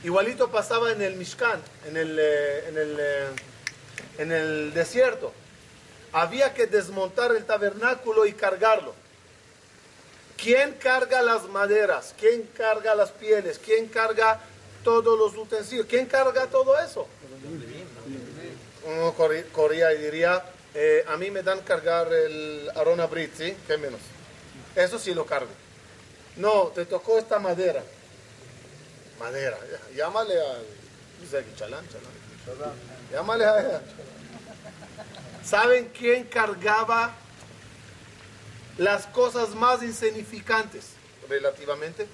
Igualito 0.04 0.50
pasaba 0.50 0.92
en 0.92 1.02
el 1.02 1.16
Mishkan, 1.16 1.60
en 1.86 1.96
el, 1.96 2.18
eh, 2.18 2.68
en 2.68 2.78
el, 2.78 2.96
eh, 2.98 3.26
en 4.18 4.32
el 4.32 4.74
desierto 4.74 5.32
había 6.12 6.52
que 6.52 6.66
desmontar 6.66 7.34
el 7.34 7.44
tabernáculo 7.44 8.26
y 8.26 8.32
cargarlo. 8.32 8.94
¿Quién 10.36 10.72
carga 10.74 11.22
las 11.22 11.44
maderas? 11.44 12.14
¿Quién 12.18 12.48
carga 12.56 12.94
las 12.94 13.10
pieles? 13.10 13.58
¿Quién 13.58 13.88
carga 13.88 14.40
todos 14.84 15.18
los 15.18 15.36
utensilios? 15.36 15.86
¿Quién 15.86 16.06
carga 16.06 16.46
todo 16.46 16.78
eso? 16.78 17.06
Uno 18.84 19.14
corría 19.52 19.92
y 19.92 19.98
diría, 19.98 20.44
eh, 20.74 21.04
a 21.08 21.16
mí 21.16 21.30
me 21.30 21.42
dan 21.42 21.60
cargar 21.60 22.12
el 22.12 22.68
arona 22.74 23.06
brit, 23.06 23.34
¿sí? 23.36 23.56
¿Qué 23.66 23.78
menos? 23.78 24.00
Eso 24.74 24.98
sí 24.98 25.14
lo 25.14 25.24
cargo. 25.24 25.50
No, 26.36 26.72
te 26.74 26.84
tocó 26.86 27.18
esta 27.18 27.38
madera. 27.38 27.82
Madera. 29.22 29.58
Llámale 29.94 30.34
a... 30.40 30.58
Llámale 33.12 33.44
a... 33.44 33.82
¿Saben 35.44 35.90
quién 35.96 36.24
cargaba 36.24 37.14
las 38.78 39.06
cosas 39.06 39.50
más 39.50 39.82
insignificantes 39.82 40.90
relativamente? 41.28 42.06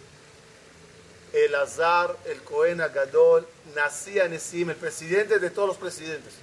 El 1.33 1.55
Azar, 1.55 2.17
el 2.27 2.43
Cohen 2.43 2.81
Agadol, 2.81 3.47
nacía 3.75 4.25
el 4.25 4.77
presidente 4.77 5.39
de 5.39 5.51
todos 5.51 5.69
los 5.69 5.77
presidentes. 5.77 6.35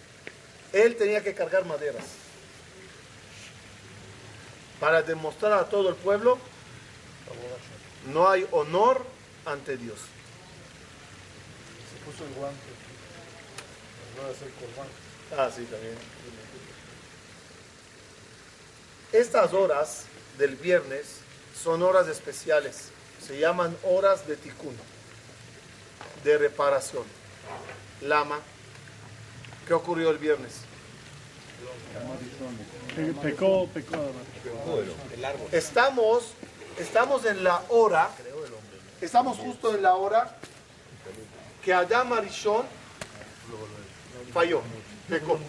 Él 0.73 0.95
tenía 0.95 1.23
que 1.23 1.33
cargar 1.33 1.65
maderas 1.65 2.05
para 4.79 5.01
demostrar 5.01 5.53
a 5.53 5.69
todo 5.69 5.89
el 5.89 5.95
pueblo 5.95 6.37
no 8.07 8.29
hay 8.29 8.47
honor 8.51 9.03
ante 9.45 9.77
Dios. 9.77 9.99
Puso 12.05 12.23
el 12.25 12.33
guante. 12.35 12.59
Ah, 15.37 15.49
sí, 15.53 15.63
también. 15.63 15.95
Estas 19.11 19.53
horas 19.53 20.03
del 20.37 20.55
viernes 20.55 21.17
son 21.61 21.81
horas 21.83 22.07
especiales. 22.07 22.89
Se 23.25 23.39
llaman 23.39 23.75
horas 23.83 24.27
de 24.27 24.35
tikkun, 24.35 24.75
de 26.23 26.37
reparación. 26.37 27.03
Lama, 28.01 28.39
¿qué 29.67 29.73
ocurrió 29.73 30.11
el 30.11 30.17
viernes? 30.17 30.61
Pecó, 33.21 33.67
pecó. 33.73 34.11
Estamos, 35.51 36.33
estamos 36.77 37.25
en 37.25 37.43
la 37.43 37.63
hora, 37.69 38.09
estamos 39.01 39.37
justo 39.37 39.73
en 39.73 39.81
la 39.81 39.95
hora 39.95 40.37
que 41.65 41.73
Adam 41.73 42.13
Arishon 42.13 42.63
falló, 44.31 44.61
pecó. 45.09 45.39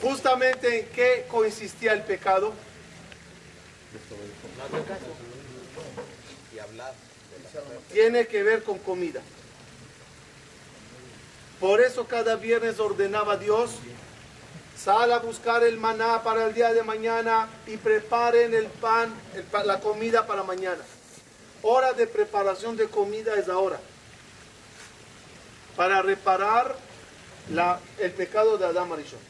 Justamente 0.00 0.78
en 0.78 0.88
qué 0.90 1.26
consistía 1.28 1.92
el 1.92 2.04
pecado. 2.04 2.52
Tiene 7.92 8.28
que 8.28 8.42
ver 8.44 8.62
con 8.62 8.78
comida. 8.78 9.20
Por 11.58 11.80
eso 11.80 12.06
cada 12.06 12.36
viernes 12.36 12.78
ordenaba 12.78 13.36
Dios 13.36 13.72
Sal 14.78 15.10
a 15.10 15.18
buscar 15.18 15.64
el 15.64 15.76
maná 15.76 16.22
para 16.22 16.46
el 16.46 16.54
día 16.54 16.72
de 16.72 16.84
mañana 16.84 17.48
y 17.66 17.76
preparen 17.78 18.54
el 18.54 18.66
pan, 18.66 19.12
la 19.64 19.80
comida 19.80 20.24
para 20.24 20.44
mañana. 20.44 20.84
Hora 21.62 21.94
de 21.94 22.06
preparación 22.06 22.76
de 22.76 22.86
comida 22.86 23.34
es 23.34 23.48
ahora. 23.48 23.80
Para 25.78 26.02
reparar 26.02 26.74
la- 27.52 27.78
el 28.00 28.10
pecado 28.10 28.58
de 28.58 28.64
Adán 28.66 28.90
Arishon. 28.92 29.20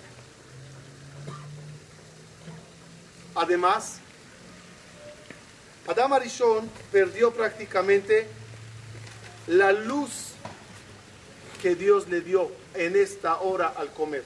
Además, 3.35 3.99
Adán 5.87 6.11
Arishon 6.15 6.71
perdió 6.91 7.33
prácticamente 7.35 8.27
la 9.47 9.73
luz 9.73 10.29
que 11.61 11.75
Dios 11.75 12.09
le 12.09 12.23
dio 12.23 12.51
en 12.75 12.97
esta 12.97 13.41
hora 13.41 13.75
al 13.77 13.91
comer. 13.93 14.25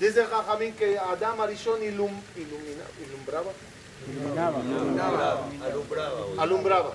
Dice 0.00 0.24
Jajamín 0.24 0.72
que 0.74 0.98
Adán 0.98 1.38
Arishon 1.38 1.82
ilum- 1.82 2.22
ilumina, 2.34 2.84
ilumbraba, 3.06 3.50
alumbraba. 6.38 6.94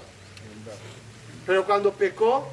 Pero 1.45 1.63
cuando 1.65 1.93
pecó, 1.93 2.47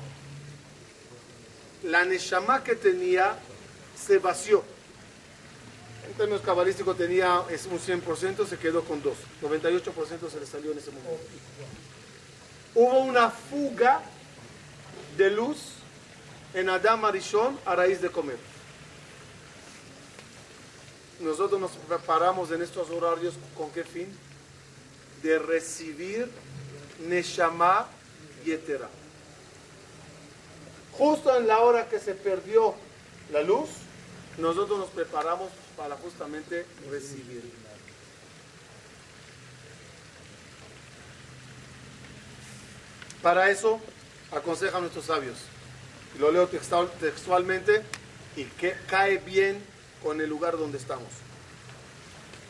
la 1.82 2.04
neshama 2.04 2.62
que 2.62 2.74
tenía 2.74 3.36
se 3.96 4.18
vació. 4.18 4.62
En 6.06 6.14
términos 6.14 6.42
cabalísticos 6.42 6.96
tenía 6.96 7.40
un 7.40 7.48
100%, 7.48 8.46
se 8.46 8.58
quedó 8.58 8.82
con 8.82 9.02
2. 9.02 9.16
98% 9.42 10.30
se 10.30 10.40
le 10.40 10.46
salió 10.46 10.72
en 10.72 10.78
ese 10.78 10.90
momento. 10.90 11.18
Hubo 12.74 12.98
una 13.00 13.30
fuga 13.30 14.02
de 15.16 15.30
luz 15.30 15.58
en 16.54 16.68
Adam 16.68 17.04
Arishon 17.04 17.58
a 17.64 17.76
raíz 17.76 18.00
de 18.00 18.10
comer. 18.10 18.38
Nosotros 21.20 21.60
nos 21.60 21.72
preparamos 21.72 22.50
en 22.50 22.62
estos 22.62 22.90
horarios 22.90 23.34
con 23.56 23.70
qué 23.70 23.84
fin? 23.84 24.08
De 25.22 25.38
recibir 25.38 26.30
Neshama 27.06 27.86
Yetera. 28.44 28.88
Justo 31.00 31.34
en 31.34 31.46
la 31.46 31.60
hora 31.60 31.88
que 31.88 31.98
se 31.98 32.12
perdió 32.14 32.74
la 33.32 33.40
luz, 33.40 33.70
nosotros 34.36 34.78
nos 34.78 34.90
preparamos 34.90 35.48
para 35.74 35.96
justamente 35.96 36.66
recibir. 36.90 37.42
Para 43.22 43.50
eso 43.50 43.80
aconsejan 44.30 44.82
nuestros 44.82 45.06
sabios. 45.06 45.36
Lo 46.18 46.30
leo 46.30 46.48
textual- 46.48 46.90
textualmente 47.00 47.82
y 48.36 48.44
que 48.44 48.74
cae 48.86 49.16
bien 49.16 49.62
con 50.02 50.20
el 50.20 50.28
lugar 50.28 50.58
donde 50.58 50.76
estamos. 50.76 51.08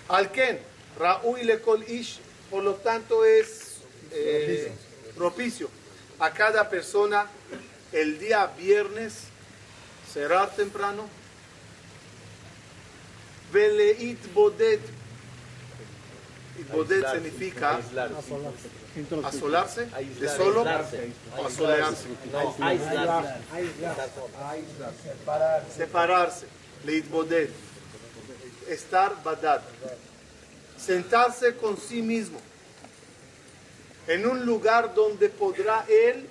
Alken, 0.08 0.60
Raúl 0.98 1.38
Lekol 1.46 1.84
Ish, 1.88 2.18
por 2.50 2.64
lo 2.64 2.74
tanto 2.74 3.24
es 3.24 3.76
eh, 4.10 4.72
propicio 5.16 5.68
a 6.18 6.32
cada 6.32 6.68
persona 6.68 7.28
el 7.92 8.18
día 8.18 8.46
viernes 8.46 9.14
cerrar 10.12 10.50
temprano. 10.54 11.08
Veleit 13.52 14.32
Bodet. 14.32 14.80
Bodet 16.72 17.04
significa 17.12 17.76
aislarse. 17.76 18.34
asolarse, 19.24 19.86
de 20.20 20.28
solo 20.28 20.62
o 20.62 21.46
asolearse. 21.46 22.08
No, 22.30 22.54
aislarse. 22.64 23.40
separarse, 25.74 26.46
leitbodet, 26.84 27.50
estar 28.68 29.22
badad, 29.22 29.62
sentarse 30.78 31.56
con 31.56 31.76
sí 31.78 32.02
mismo. 32.02 32.40
En 34.06 34.26
un 34.26 34.44
lugar 34.44 34.94
donde 34.94 35.28
podrá 35.28 35.84
él 35.88 36.28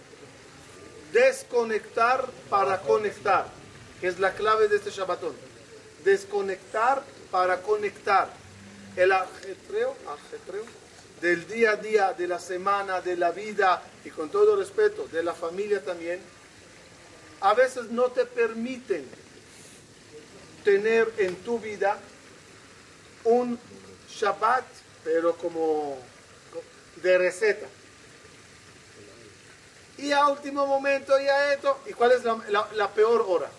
desconectar 1.12 2.26
para 2.50 2.82
conectar, 2.82 3.48
que 4.00 4.08
es 4.08 4.20
la 4.20 4.34
clave 4.34 4.68
de 4.68 4.78
este 4.78 4.92
Shabbatón. 4.92 5.34
Desconectar 6.04 7.04
para 7.32 7.62
conectar. 7.62 8.30
El 8.96 9.12
ajetreo, 9.12 9.96
ajetreo 10.08 10.64
del 11.22 11.48
día 11.48 11.72
a 11.72 11.76
día, 11.76 12.14
de 12.14 12.28
la 12.28 12.40
semana, 12.40 13.02
de 13.02 13.16
la 13.16 13.32
vida 13.32 13.82
y 14.04 14.10
con 14.10 14.30
todo 14.30 14.56
respeto, 14.56 15.08
de 15.12 15.24
la 15.24 15.34
familia 15.34 15.84
también, 15.84 16.20
a 17.42 17.54
veces 17.54 17.92
no 17.92 18.06
te 18.12 18.26
permiten 18.26 19.06
tener 20.64 21.12
en 21.18 21.36
tu 21.38 21.60
vida 21.60 21.98
un 23.24 23.60
Shabbat, 24.10 24.66
pero 25.04 25.36
como 25.36 25.98
de 26.98 27.18
receta. 27.18 27.68
Y 30.02 30.12
a 30.12 30.28
último 30.28 30.66
momento 30.66 31.14
ya 31.20 31.54
esto, 31.54 31.80
¿y 31.88 31.94
cuál 31.94 32.12
es 32.14 32.22
la 32.24 32.90
peor 32.90 33.26
hora? 33.28 33.50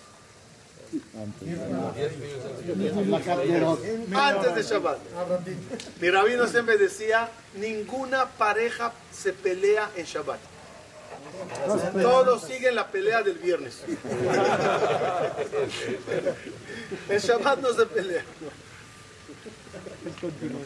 Antes 4.12 4.54
de 4.54 4.62
Shabbat. 4.62 4.98
Mi 6.00 6.10
rabino 6.10 6.46
siempre 6.46 6.78
decía, 6.78 7.28
ninguna 7.54 8.26
pareja 8.26 8.92
se 9.12 9.32
pelea 9.32 9.90
en 9.96 10.04
Shabbat. 10.04 10.40
Todos 12.00 12.42
siguen 12.42 12.74
la 12.74 12.88
pelea 12.88 13.22
del 13.22 13.38
viernes. 13.38 13.82
En 17.08 17.18
Shabbat 17.18 17.60
no 17.60 17.72
se 17.72 17.86
pelea. 17.86 18.24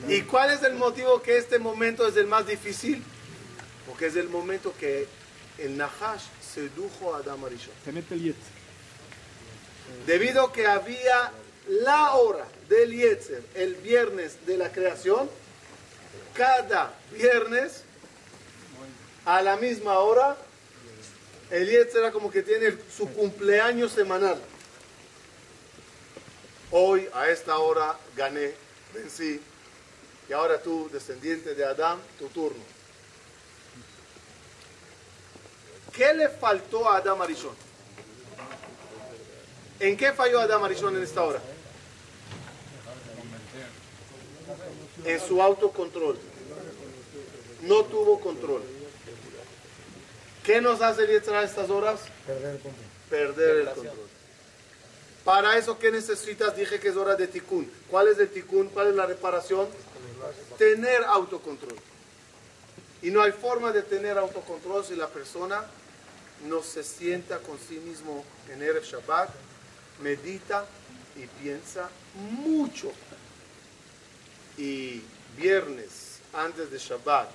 ¿Y 0.08 0.22
cuál 0.22 0.50
es 0.52 0.62
el 0.62 0.74
motivo 0.74 1.20
que 1.20 1.36
este 1.36 1.58
momento 1.58 2.06
es 2.06 2.16
el 2.16 2.26
más 2.26 2.46
difícil? 2.46 3.02
Porque 3.86 4.06
es 4.06 4.16
el 4.16 4.30
momento 4.30 4.72
que 4.78 5.06
el 5.58 5.76
Nahash 5.76 6.22
sedujo 6.54 7.14
a 7.14 7.18
Adam 7.18 7.44
Arishon. 7.44 7.74
Se 7.84 7.92
mete 7.92 8.14
el 8.14 8.22
yet. 8.22 8.36
Debido 10.06 10.44
a 10.44 10.52
que 10.52 10.66
había 10.66 11.32
la 11.68 12.14
hora 12.14 12.46
del 12.68 12.92
Yetzer, 12.92 13.42
el 13.54 13.74
viernes 13.76 14.46
de 14.46 14.56
la 14.56 14.70
creación, 14.70 15.30
cada 16.34 16.94
viernes 17.12 17.82
a 19.24 19.40
la 19.42 19.56
misma 19.56 19.98
hora, 19.98 20.36
el 21.50 21.68
Yetzer 21.68 22.00
era 22.00 22.12
como 22.12 22.30
que 22.30 22.42
tiene 22.42 22.76
su 22.94 23.08
cumpleaños 23.12 23.92
semanal. 23.92 24.40
Hoy 26.70 27.08
a 27.14 27.28
esta 27.28 27.58
hora 27.58 27.96
gané, 28.16 28.52
vencí, 28.92 29.40
y 30.28 30.32
ahora 30.32 30.60
tú, 30.60 30.88
descendiente 30.92 31.54
de 31.54 31.64
Adán, 31.64 31.98
tu 32.18 32.28
turno. 32.28 32.73
¿Qué 35.96 36.12
le 36.12 36.28
faltó 36.28 36.88
a 36.88 36.96
Adán 36.96 37.20
Arishon? 37.22 37.54
¿En 39.78 39.96
qué 39.96 40.12
falló 40.12 40.40
Adam 40.40 40.64
Arishon 40.64 40.96
en 40.96 41.02
esta 41.02 41.22
hora? 41.22 41.40
En 45.04 45.20
su 45.20 45.40
autocontrol. 45.40 46.18
No 47.62 47.84
tuvo 47.84 48.20
control. 48.20 48.62
¿Qué 50.42 50.60
nos 50.60 50.82
hace 50.82 51.04
el 51.04 51.10
Yetzirah 51.10 51.40
a 51.40 51.44
estas 51.44 51.70
horas? 51.70 52.00
Perder 53.08 53.56
el 53.58 53.70
control. 53.70 54.08
Para 55.24 55.56
eso, 55.56 55.78
¿qué 55.78 55.90
necesitas? 55.90 56.56
Dije 56.56 56.80
que 56.80 56.88
es 56.88 56.96
hora 56.96 57.14
de 57.14 57.26
tikkun. 57.28 57.70
¿Cuál 57.90 58.08
es 58.08 58.18
el 58.18 58.28
tikkun? 58.28 58.68
¿Cuál 58.68 58.88
es 58.88 58.94
la 58.94 59.06
reparación? 59.06 59.68
Tener 60.58 61.04
autocontrol. 61.04 61.76
Y 63.00 63.10
no 63.10 63.22
hay 63.22 63.32
forma 63.32 63.72
de 63.72 63.82
tener 63.82 64.18
autocontrol 64.18 64.84
si 64.84 64.96
la 64.96 65.08
persona 65.08 65.64
no 66.44 66.62
se 66.62 66.84
sienta 66.84 67.38
con 67.38 67.58
sí 67.58 67.78
mismo 67.80 68.24
en 68.50 68.62
Erev 68.62 68.84
Shabbat, 68.84 69.30
medita 70.02 70.66
y 71.16 71.26
piensa 71.42 71.88
mucho. 72.14 72.92
Y 74.56 75.02
viernes, 75.36 76.20
antes 76.32 76.70
de 76.70 76.78
Shabbat, 76.78 77.28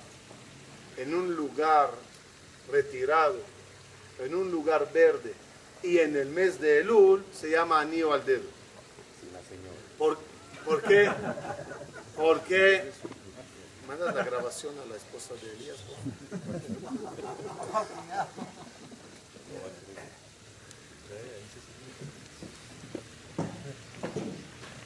en 0.96 1.14
un 1.14 1.34
lugar 1.34 1.90
retirado, 2.70 3.38
en 4.18 4.34
un 4.34 4.50
lugar 4.50 4.90
verde, 4.92 5.34
y 5.82 5.98
en 5.98 6.16
el 6.16 6.28
mes 6.28 6.60
de 6.60 6.80
Elul 6.80 7.24
se 7.32 7.50
llama 7.50 7.80
anillo 7.80 8.12
al 8.12 8.24
dedo. 8.24 8.48
¿Por, 9.98 10.18
¿por 10.64 10.82
qué? 10.82 11.10
Porque 12.16 12.90
mandas 13.86 14.14
la 14.14 14.24
grabación 14.24 14.74
a 14.78 14.86
la 14.86 14.96
esposa 14.96 15.34
de 15.34 15.52
Elías. 15.52 15.76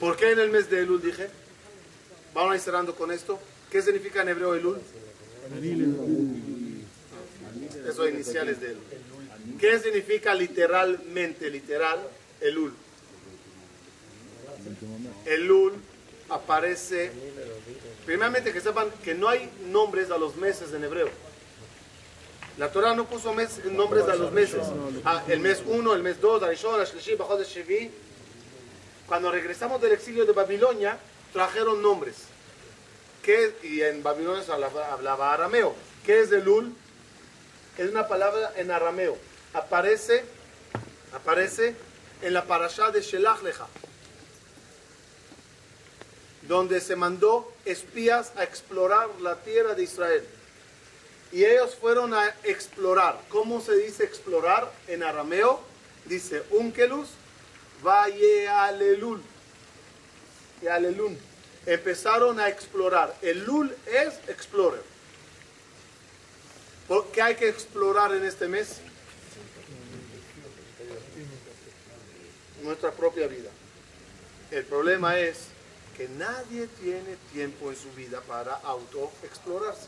Por 0.04 0.16
qué 0.18 0.32
en 0.32 0.38
el 0.38 0.50
mes 0.50 0.68
de 0.68 0.80
Elul 0.80 1.00
dije? 1.00 1.28
Vamos 2.34 2.52
a 2.52 2.54
ir 2.56 2.60
cerrando 2.60 2.94
con 2.94 3.10
esto. 3.10 3.38
¿Qué 3.70 3.80
significa 3.80 4.20
en 4.20 4.28
hebreo 4.28 4.54
Elul? 4.54 4.78
Eso 7.88 8.06
iniciales 8.06 8.60
de 8.60 8.72
Elul. 8.72 8.82
¿Qué 9.58 9.78
significa 9.78 10.34
literalmente, 10.34 11.48
literal, 11.48 11.98
Elul? 12.42 12.74
El 15.24 15.46
Lul 15.46 15.72
aparece, 16.28 17.10
primeramente 18.04 18.52
que 18.52 18.60
sepan 18.60 18.90
que 19.02 19.14
no 19.14 19.28
hay 19.30 19.48
nombres 19.70 20.10
a 20.10 20.18
los 20.18 20.36
meses 20.36 20.70
en 20.74 20.84
hebreo. 20.84 21.08
La 22.58 22.70
Torah 22.70 22.94
no 22.94 23.06
puso 23.06 23.32
mes- 23.32 23.64
nombres 23.64 24.04
a 24.04 24.14
los 24.16 24.32
meses. 24.32 24.60
Ah, 25.02 25.24
el 25.28 25.40
mes 25.40 25.62
1, 25.66 25.94
el 25.94 26.02
mes 26.02 26.20
2, 26.20 26.42
Arishon, 26.42 26.78
Ashlishi, 26.78 27.14
Bajod, 27.14 27.42
Shevi. 27.42 27.90
Cuando 29.06 29.30
regresamos 29.30 29.80
del 29.80 29.92
exilio 29.92 30.24
de 30.24 30.32
Babilonia, 30.32 30.98
trajeron 31.32 31.82
nombres. 31.82 32.16
¿Qué? 33.22 33.54
Y 33.62 33.82
en 33.82 34.02
Babilonia 34.02 34.42
se 34.42 34.52
hablaba, 34.52 35.32
arameo. 35.32 35.74
¿Qué 36.04 36.20
es 36.20 36.32
el 36.32 36.44
Lul? 36.44 36.74
Es 37.76 37.90
una 37.90 38.08
palabra 38.08 38.52
en 38.56 38.70
arameo. 38.70 39.16
Aparece, 39.52 40.24
aparece 41.12 41.74
en 42.22 42.34
la 42.34 42.44
parashá 42.44 42.90
de 42.90 43.02
Shelach 43.02 43.42
Lecha, 43.42 43.66
donde 46.42 46.80
se 46.80 46.96
mandó 46.96 47.52
espías 47.64 48.32
a 48.36 48.44
explorar 48.44 49.08
la 49.20 49.36
tierra 49.36 49.74
de 49.74 49.82
Israel. 49.82 50.24
Y 51.32 51.44
ellos 51.44 51.74
fueron 51.74 52.14
a 52.14 52.34
explorar. 52.44 53.20
¿Cómo 53.28 53.60
se 53.60 53.76
dice 53.76 54.04
explorar 54.04 54.70
en 54.86 55.02
arameo? 55.02 55.60
Dice 56.04 56.44
Unkelus, 56.50 57.08
Vaye 57.84 58.48
Alelul. 58.48 59.22
Y 60.62 60.66
Alelun. 60.66 61.16
Empezaron 61.66 62.40
a 62.40 62.48
explorar. 62.48 63.14
El 63.22 63.44
Lul 63.44 63.74
es 63.86 64.14
explorer. 64.28 64.82
¿Por 66.88 67.06
¿Qué 67.12 67.22
hay 67.22 67.36
que 67.36 67.48
explorar 67.48 68.14
en 68.14 68.24
este 68.24 68.48
mes? 68.48 68.80
Nuestra 72.62 72.90
propia 72.92 73.26
vida. 73.26 73.50
El 74.50 74.64
problema 74.64 75.18
es 75.18 75.48
que 75.96 76.08
nadie 76.08 76.66
tiene 76.80 77.16
tiempo 77.32 77.70
en 77.70 77.76
su 77.76 77.90
vida 77.92 78.20
para 78.22 78.54
autoexplorarse. 78.54 79.86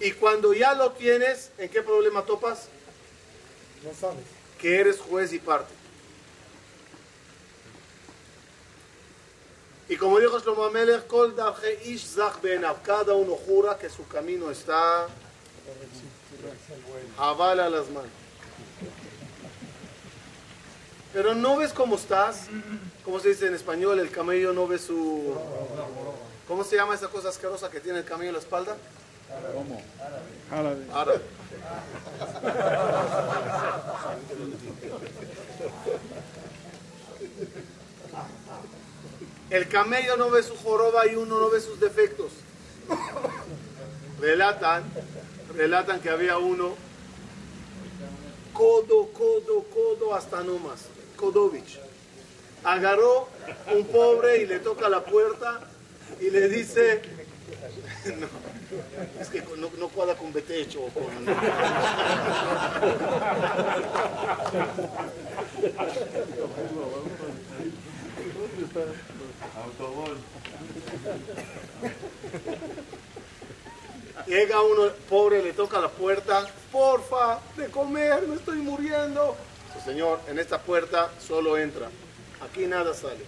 Y 0.00 0.12
cuando 0.12 0.52
ya 0.52 0.74
lo 0.74 0.92
tienes, 0.92 1.50
¿en 1.56 1.68
qué 1.70 1.82
problema 1.82 2.22
topas? 2.24 2.68
No 3.82 3.94
sabes. 3.94 4.33
Que 4.64 4.80
eres 4.80 4.98
juez 4.98 5.30
y 5.34 5.38
parte. 5.38 5.74
Y 9.90 9.96
como 9.98 10.18
dijo 10.18 10.38
Shlomo 10.38 10.64
Amelech, 10.64 11.06
cada 12.82 13.12
uno 13.12 13.34
jura 13.34 13.76
que 13.76 13.90
su 13.90 14.08
camino 14.08 14.50
está 14.50 15.06
avala 17.18 17.68
las 17.68 17.90
manos. 17.90 18.08
Pero 21.12 21.34
no 21.34 21.58
ves 21.58 21.74
cómo 21.74 21.96
estás, 21.96 22.46
¿cómo 23.04 23.20
se 23.20 23.28
dice 23.28 23.48
en 23.48 23.54
español? 23.54 24.00
El 24.00 24.10
camello 24.10 24.54
no 24.54 24.66
ve 24.66 24.78
su... 24.78 25.36
¿Cómo 26.48 26.64
se 26.64 26.76
llama 26.76 26.94
esa 26.94 27.08
cosa 27.08 27.28
asquerosa 27.28 27.70
que 27.70 27.80
tiene 27.80 27.98
el 27.98 28.06
camello 28.06 28.30
en 28.30 28.36
la 28.36 28.40
espalda? 28.40 28.78
Árabe. 30.50 30.84
Árabe. 30.92 31.20
El 39.50 39.68
camello 39.68 40.16
no 40.16 40.30
ve 40.30 40.42
su 40.42 40.56
joroba 40.56 41.06
y 41.06 41.14
uno 41.14 41.38
no 41.38 41.50
ve 41.50 41.60
sus 41.60 41.78
defectos. 41.80 42.32
Relatan, 44.20 44.84
relatan 45.54 46.00
que 46.00 46.10
había 46.10 46.38
uno 46.38 46.74
codo, 48.52 49.08
codo, 49.12 49.64
codo 49.64 50.14
hasta 50.14 50.42
no 50.42 50.58
más. 50.58 50.86
Kodovich. 51.16 51.78
Agarró 52.64 53.28
un 53.74 53.84
pobre 53.86 54.38
y 54.38 54.46
le 54.46 54.58
toca 54.60 54.88
la 54.88 55.04
puerta 55.04 55.60
y 56.20 56.30
le 56.30 56.48
dice, 56.48 57.02
no, 58.18 58.28
es 59.20 59.28
que 59.28 59.42
no, 59.56 59.70
no 59.78 59.88
cuadra 59.88 60.14
con 60.16 60.32
Betecho 60.32 60.82
o 60.84 60.88
con... 60.88 61.04
Llega 74.26 74.62
uno 74.62 74.90
pobre, 75.08 75.42
le 75.42 75.52
toca 75.52 75.80
la 75.80 75.88
puerta, 75.88 76.46
porfa, 76.72 77.40
de 77.56 77.66
comer, 77.68 78.26
me 78.26 78.36
estoy 78.36 78.58
muriendo. 78.58 79.36
Señor, 79.84 80.20
en 80.28 80.38
esta 80.38 80.58
puerta 80.58 81.10
solo 81.20 81.58
entra, 81.58 81.88
aquí 82.40 82.66
nada 82.66 82.94
sale. 82.94 83.24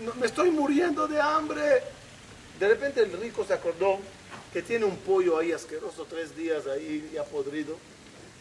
"No, 0.00 0.14
me 0.14 0.26
estoy 0.26 0.50
muriendo 0.50 1.06
de 1.06 1.20
hambre. 1.20 1.82
De 2.58 2.68
repente 2.68 3.00
el 3.00 3.12
rico 3.12 3.44
se 3.44 3.54
acordó 3.54 3.98
que 4.52 4.62
tiene 4.62 4.84
un 4.84 4.96
pollo 4.96 5.38
ahí 5.38 5.52
asqueroso, 5.52 6.06
tres 6.08 6.36
días 6.36 6.66
ahí 6.66 7.10
ya 7.14 7.24
podrido. 7.24 7.76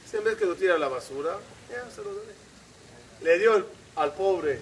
Dice, 0.04 0.18
en 0.18 0.24
vez 0.24 0.38
que 0.38 0.46
lo 0.46 0.56
tira 0.56 0.76
a 0.76 0.78
la 0.80 0.88
basura, 0.88 1.38
ya 1.70 1.90
se 1.92 2.04
lo 2.04 2.14
daré. 2.16 2.34
Le 3.22 3.40
dio 3.40 3.66
al 3.96 4.14
pobre 4.14 4.60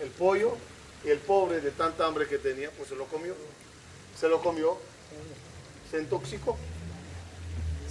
el 0.00 0.08
pollo 0.10 0.56
y 1.04 1.10
el 1.10 1.18
pobre 1.18 1.60
de 1.60 1.70
tanta 1.70 2.06
hambre 2.06 2.26
que 2.26 2.38
tenía, 2.38 2.70
pues 2.70 2.88
se 2.88 2.96
lo 2.96 3.04
comió. 3.06 3.34
Se 4.18 4.28
lo 4.28 4.40
comió, 4.40 4.78
se 5.90 5.98
intoxicó. 5.98 6.56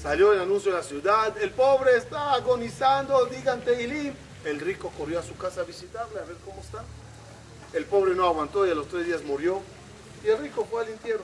Salió 0.01 0.33
el 0.33 0.39
anuncio 0.39 0.71
de 0.71 0.77
la 0.77 0.83
ciudad, 0.83 1.37
el 1.41 1.51
pobre 1.51 1.97
está 1.97 2.33
agonizando, 2.33 3.25
digan 3.27 3.63
Tehilim. 3.63 4.13
El 4.43 4.59
rico 4.59 4.91
corrió 4.97 5.19
a 5.19 5.23
su 5.23 5.35
casa 5.37 5.61
a 5.61 5.63
visitarle, 5.63 6.19
a 6.19 6.23
ver 6.23 6.35
cómo 6.43 6.61
está. 6.61 6.83
El 7.73 7.85
pobre 7.85 8.13
no 8.15 8.25
aguantó 8.25 8.67
y 8.67 8.71
a 8.71 8.75
los 8.75 8.87
tres 8.87 9.05
días 9.05 9.23
murió. 9.23 9.61
Y 10.25 10.29
el 10.29 10.39
rico 10.39 10.67
fue 10.69 10.83
al 10.83 10.89
entierro. 10.89 11.23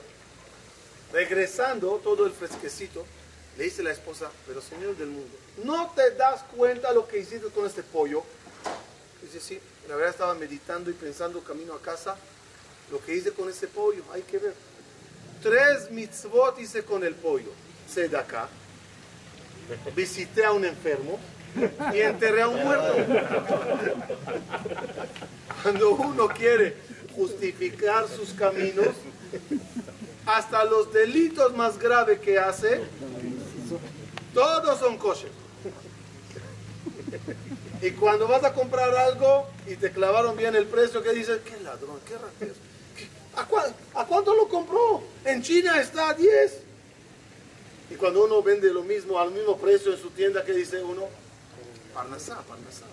Regresando, 1.12 2.00
todo 2.04 2.24
el 2.24 2.32
fresquecito, 2.32 3.04
le 3.58 3.64
dice 3.64 3.82
la 3.82 3.90
esposa, 3.90 4.30
pero 4.46 4.62
señor 4.62 4.96
del 4.96 5.08
mundo, 5.08 5.36
¿no 5.64 5.92
te 5.94 6.12
das 6.12 6.42
cuenta 6.56 6.92
lo 6.92 7.06
que 7.06 7.18
hiciste 7.18 7.48
con 7.48 7.66
este 7.66 7.82
pollo? 7.82 8.22
Dice, 9.20 9.40
sí, 9.40 9.60
la 9.88 9.96
verdad 9.96 10.12
estaba 10.12 10.34
meditando 10.34 10.90
y 10.90 10.94
pensando 10.94 11.42
camino 11.42 11.74
a 11.74 11.82
casa, 11.82 12.16
lo 12.90 13.04
que 13.04 13.14
hice 13.14 13.32
con 13.32 13.50
este 13.50 13.66
pollo, 13.66 14.02
hay 14.12 14.22
que 14.22 14.38
ver. 14.38 14.54
Tres 15.42 15.90
mitzvot 15.90 16.58
hice 16.60 16.84
con 16.84 17.04
el 17.04 17.14
pollo. 17.14 17.50
acá 18.16 18.48
visité 19.94 20.44
a 20.44 20.52
un 20.52 20.64
enfermo 20.64 21.18
y 21.92 22.00
enterré 22.00 22.42
a 22.42 22.48
un 22.48 22.62
muerto. 22.62 22.94
Cuando 25.62 25.90
uno 25.90 26.28
quiere 26.28 26.76
justificar 27.14 28.06
sus 28.08 28.30
caminos, 28.30 28.88
hasta 30.26 30.64
los 30.64 30.92
delitos 30.92 31.54
más 31.56 31.78
graves 31.78 32.20
que 32.20 32.38
hace, 32.38 32.80
todos 34.34 34.78
son 34.78 34.96
kosher. 34.98 35.30
Y 37.80 37.90
cuando 37.92 38.28
vas 38.28 38.44
a 38.44 38.52
comprar 38.54 38.94
algo 38.94 39.48
y 39.66 39.74
te 39.76 39.90
clavaron 39.90 40.36
bien 40.36 40.54
el 40.54 40.66
precio, 40.66 41.02
¿qué 41.02 41.12
dices? 41.12 41.40
¿Qué 41.44 41.60
ladrón? 41.62 41.98
¿Qué 42.06 42.14
ratero? 42.16 42.54
¿Qué- 42.96 43.08
¿A, 43.34 43.44
cuán- 43.46 43.74
¿A 43.94 44.06
cuánto 44.06 44.34
lo 44.36 44.48
compró? 44.48 45.02
En 45.24 45.42
China 45.42 45.80
está 45.80 46.10
a 46.10 46.14
10. 46.14 46.60
Y 47.90 47.94
cuando 47.96 48.24
uno 48.24 48.40
vende 48.42 48.72
lo 48.72 48.82
mismo 48.82 49.18
al 49.18 49.32
mismo 49.32 49.58
precio 49.58 49.92
en 49.92 50.00
su 50.00 50.10
tienda, 50.10 50.44
¿qué 50.44 50.52
dice 50.52 50.80
uno? 50.82 51.06
Parnasá, 51.92 52.36
Parnasá, 52.48 52.86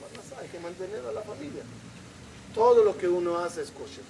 Parnasá, 0.00 0.40
hay 0.40 0.48
que 0.48 0.60
mantener 0.60 1.04
a 1.06 1.12
la 1.12 1.20
familia. 1.22 1.62
Todo 2.54 2.84
lo 2.84 2.96
que 2.96 3.08
uno 3.08 3.38
hace 3.38 3.62
es 3.62 3.70
kosher. 3.70 4.04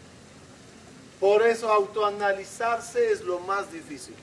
Por 1.20 1.42
eso 1.42 1.70
autoanalizarse 1.72 3.12
es 3.12 3.22
lo 3.22 3.38
más 3.40 3.72
difícil, 3.72 4.14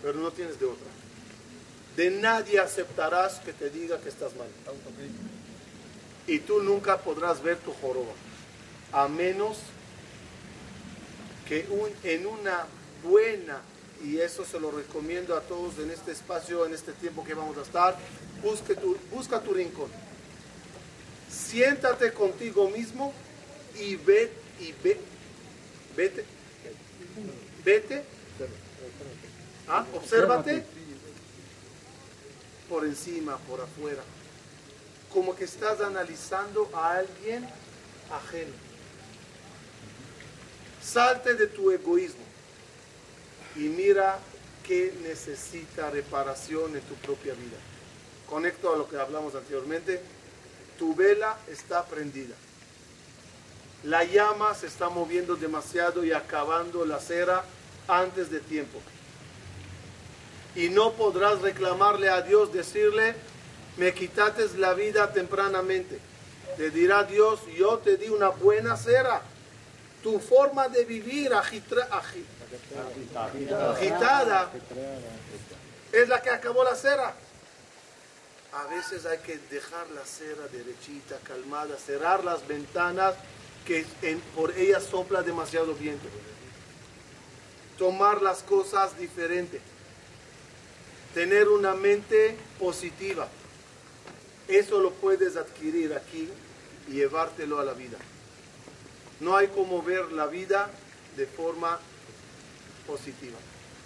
pero 0.00 0.18
no 0.18 0.30
tienes 0.30 0.60
de 0.60 0.66
otra. 0.66 0.86
De 1.96 2.10
nadie 2.10 2.60
aceptarás 2.60 3.40
que 3.40 3.52
te 3.52 3.70
diga 3.70 3.98
que 4.00 4.08
estás 4.08 4.34
mal. 4.36 4.46
Y 6.26 6.38
tú 6.38 6.62
nunca 6.62 6.98
podrás 6.98 7.42
ver 7.42 7.56
tu 7.58 7.72
joroba, 7.72 8.12
a 8.92 9.08
menos 9.08 9.58
que 11.48 11.66
en 12.04 12.26
una 12.26 12.66
buena, 13.02 13.60
y 14.04 14.18
eso 14.18 14.44
se 14.44 14.60
lo 14.60 14.70
recomiendo 14.70 15.36
a 15.36 15.40
todos 15.40 15.78
en 15.78 15.90
este 15.90 16.12
espacio, 16.12 16.64
en 16.64 16.74
este 16.74 16.92
tiempo 16.92 17.24
que 17.24 17.34
vamos 17.34 17.58
a 17.58 17.62
estar, 17.62 17.96
busque 18.42 18.74
tu- 18.76 18.96
busca 19.10 19.40
tu 19.40 19.52
rincón. 19.52 19.88
Siéntate 21.30 22.12
contigo 22.12 22.68
mismo 22.70 23.12
y 23.78 23.96
ve, 23.96 24.30
y 24.60 24.72
ve, 24.82 24.98
vete, 25.96 26.24
vete, 27.64 28.04
ah, 29.68 29.84
obsérvate 29.94 30.64
por 32.68 32.84
encima, 32.84 33.36
por 33.38 33.60
afuera, 33.60 34.02
como 35.12 35.34
que 35.34 35.44
estás 35.44 35.80
analizando 35.80 36.70
a 36.74 36.98
alguien 36.98 37.46
ajeno. 38.10 38.52
Salte 40.82 41.34
de 41.34 41.46
tu 41.46 41.70
egoísmo 41.70 42.24
y 43.56 43.60
mira 43.60 44.18
qué 44.66 44.94
necesita 45.02 45.90
reparación 45.90 46.74
en 46.74 46.82
tu 46.82 46.94
propia 46.94 47.34
vida. 47.34 47.58
Conecto 48.28 48.74
a 48.74 48.78
lo 48.78 48.88
que 48.88 48.96
hablamos 48.96 49.34
anteriormente. 49.34 50.00
tu 50.78 50.94
vela 50.94 51.38
está 51.46 51.84
prendida. 51.84 52.34
La 53.84 54.04
llama 54.04 54.54
se 54.54 54.68
está 54.68 54.88
moviendo 54.88 55.34
demasiado 55.34 56.04
y 56.04 56.12
acabando 56.12 56.84
la 56.84 57.00
cera 57.00 57.44
antes 57.88 58.30
de 58.30 58.38
tiempo. 58.40 58.80
Y 60.54 60.68
no 60.68 60.92
podrás 60.92 61.40
reclamarle 61.40 62.08
a 62.08 62.22
Dios, 62.22 62.52
decirle, 62.52 63.14
me 63.76 63.92
quitates 63.92 64.54
la 64.54 64.74
vida 64.74 65.12
tempranamente. 65.12 65.98
Te 66.56 66.70
dirá 66.70 67.04
Dios, 67.04 67.40
yo 67.56 67.78
te 67.78 67.96
di 67.96 68.08
una 68.08 68.28
buena 68.28 68.76
cera. 68.76 69.22
Tu 70.02 70.20
forma 70.20 70.68
de 70.68 70.84
vivir 70.84 71.32
agitada 71.32 71.88
es 75.92 76.08
la 76.08 76.22
que 76.22 76.30
acabó 76.30 76.62
la 76.62 76.76
cera. 76.76 77.14
A 78.52 78.66
veces 78.66 79.06
hay 79.06 79.18
que 79.18 79.38
dejar 79.50 79.88
la 79.90 80.04
cera 80.04 80.46
derechita, 80.52 81.16
calmada, 81.24 81.76
cerrar 81.78 82.22
las 82.22 82.46
ventanas 82.46 83.14
que 83.66 83.84
por 84.34 84.56
ellas 84.56 84.84
sopla 84.84 85.22
demasiado 85.22 85.74
viento. 85.74 86.06
Tomar 87.78 88.22
las 88.22 88.42
cosas 88.42 88.98
diferente. 88.98 89.60
Tener 91.14 91.48
una 91.48 91.74
mente 91.74 92.36
positiva. 92.58 93.28
Eso 94.48 94.80
lo 94.80 94.90
puedes 94.92 95.36
adquirir 95.36 95.94
aquí 95.94 96.28
y 96.88 96.92
llevártelo 96.92 97.58
a 97.58 97.64
la 97.64 97.74
vida. 97.74 97.98
No 99.20 99.36
hay 99.36 99.48
como 99.48 99.82
ver 99.82 100.10
la 100.12 100.26
vida 100.26 100.70
de 101.16 101.26
forma 101.26 101.78
positiva. 102.86 103.38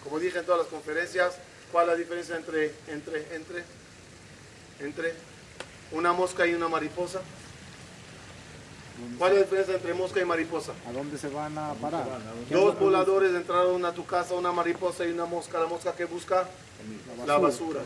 Como 0.03 0.19
dije 0.19 0.39
en 0.39 0.47
todas 0.47 0.63
las 0.63 0.69
conferencias, 0.69 1.35
¿cuál 1.73 1.87
es 1.87 1.93
la 1.93 1.97
diferencia 1.97 2.37
entre, 2.37 2.73
entre, 2.89 3.35
entre, 3.35 3.65
entre 4.81 5.15
una 5.93 6.13
mosca 6.13 6.47
y 6.47 6.55
una 6.55 6.69
mariposa? 6.69 7.21
¿Cuál 9.19 9.33
es 9.33 9.39
la 9.39 9.45
diferencia 9.45 9.75
entre 9.75 9.95
mosca 9.95 10.21
y 10.21 10.25
mariposa? 10.25 10.73
¿A 10.89 10.93
dónde 10.93 11.19
se 11.19 11.29
van 11.29 11.57
a 11.59 11.75
parar? 11.75 12.05
Dos 12.51 12.79
voladores 12.79 13.35
entraron 13.35 13.85
a 13.85 13.93
tu 13.93 14.07
casa, 14.07 14.35
una 14.35 14.53
mariposa 14.53 15.05
y 15.05 15.11
una 15.13 15.27
mosca. 15.27 15.59
La 15.61 15.67
mosca 15.67 15.95
que 15.95 16.05
busca 16.07 16.49
la 17.27 17.39
basura. 17.39 17.81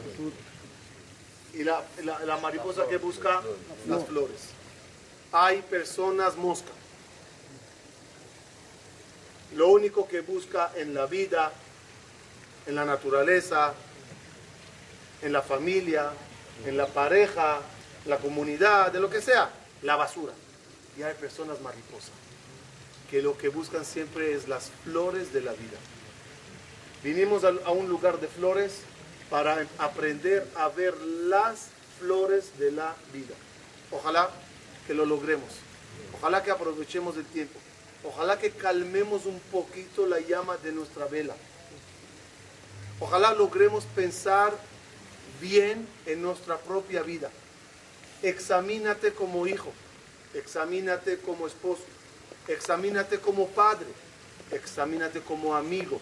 Y 1.55 1.65
la, 1.65 1.83
la- 2.05 2.21
la 2.25 2.37
mariposa 2.39 2.87
que 2.89 2.97
busca 2.99 3.41
las 3.89 4.05
flores. 4.07 4.41
Hay 5.33 5.63
personas 5.63 6.37
mosca. 6.37 6.71
Lo 9.57 9.69
único 9.69 10.07
que 10.07 10.21
busca 10.21 10.71
en 10.77 10.95
la 10.95 11.07
vida, 11.07 11.51
en 12.67 12.77
la 12.77 12.85
naturaleza, 12.85 13.75
en 15.23 15.33
la 15.33 15.43
familia, 15.43 16.11
en 16.67 16.77
la 16.77 16.87
pareja, 16.87 17.59
la 18.07 18.19
comunidad, 18.19 18.93
de 18.93 19.01
lo 19.01 19.11
que 19.11 19.21
sea, 19.21 19.51
la 19.83 19.97
basura. 19.97 20.33
Y 21.01 21.03
hay 21.03 21.15
personas 21.15 21.63
mariposas 21.63 22.11
que 23.11 23.23
lo 23.23 23.39
que 23.39 23.49
buscan 23.49 23.87
siempre 23.87 24.35
es 24.35 24.49
las 24.49 24.71
flores 24.85 25.33
de 25.33 25.41
la 25.41 25.53
vida. 25.53 25.79
Vinimos 27.03 27.43
a 27.43 27.71
un 27.71 27.89
lugar 27.89 28.21
de 28.21 28.29
flores 28.29 28.81
para 29.31 29.67
aprender 29.79 30.47
a 30.57 30.69
ver 30.69 30.95
las 31.01 31.69
flores 31.99 32.59
de 32.59 32.73
la 32.73 32.95
vida. 33.15 33.35
Ojalá 33.91 34.29
que 34.87 34.93
lo 34.93 35.07
logremos. 35.07 35.49
Ojalá 36.19 36.43
que 36.43 36.51
aprovechemos 36.51 37.17
el 37.17 37.25
tiempo. 37.25 37.59
Ojalá 38.05 38.39
que 38.39 38.51
calmemos 38.51 39.25
un 39.25 39.41
poquito 39.51 40.07
la 40.07 40.21
llama 40.21 40.59
de 40.59 40.73
nuestra 40.73 41.07
vela. 41.07 41.35
Ojalá 43.01 43.33
logremos 43.33 43.85
pensar 43.97 44.53
bien 45.41 45.89
en 46.05 46.21
nuestra 46.21 46.59
propia 46.59 47.03
vida. 47.03 47.31
Examínate 48.23 49.15
como 49.15 49.47
hijo, 49.47 49.73
examínate 50.35 51.19
como 51.19 51.47
esposo, 51.47 51.83
examínate 52.49 53.19
como 53.19 53.49
padre, 53.49 53.87
examínate 54.51 55.21
como 55.21 55.55
amigo, 55.55 56.01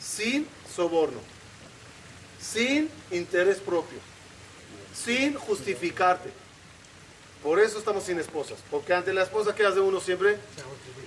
sin 0.00 0.46
soborno, 0.74 1.20
sin 2.40 2.90
interés 3.10 3.58
propio, 3.58 3.98
sin 4.94 5.34
justificarte. 5.34 6.30
Por 7.42 7.58
eso 7.58 7.78
estamos 7.78 8.04
sin 8.04 8.20
esposas, 8.20 8.58
porque 8.70 8.94
ante 8.94 9.12
la 9.12 9.24
esposa, 9.24 9.52
¿qué 9.54 9.66
hace 9.66 9.80
uno 9.80 10.00
siempre? 10.00 10.38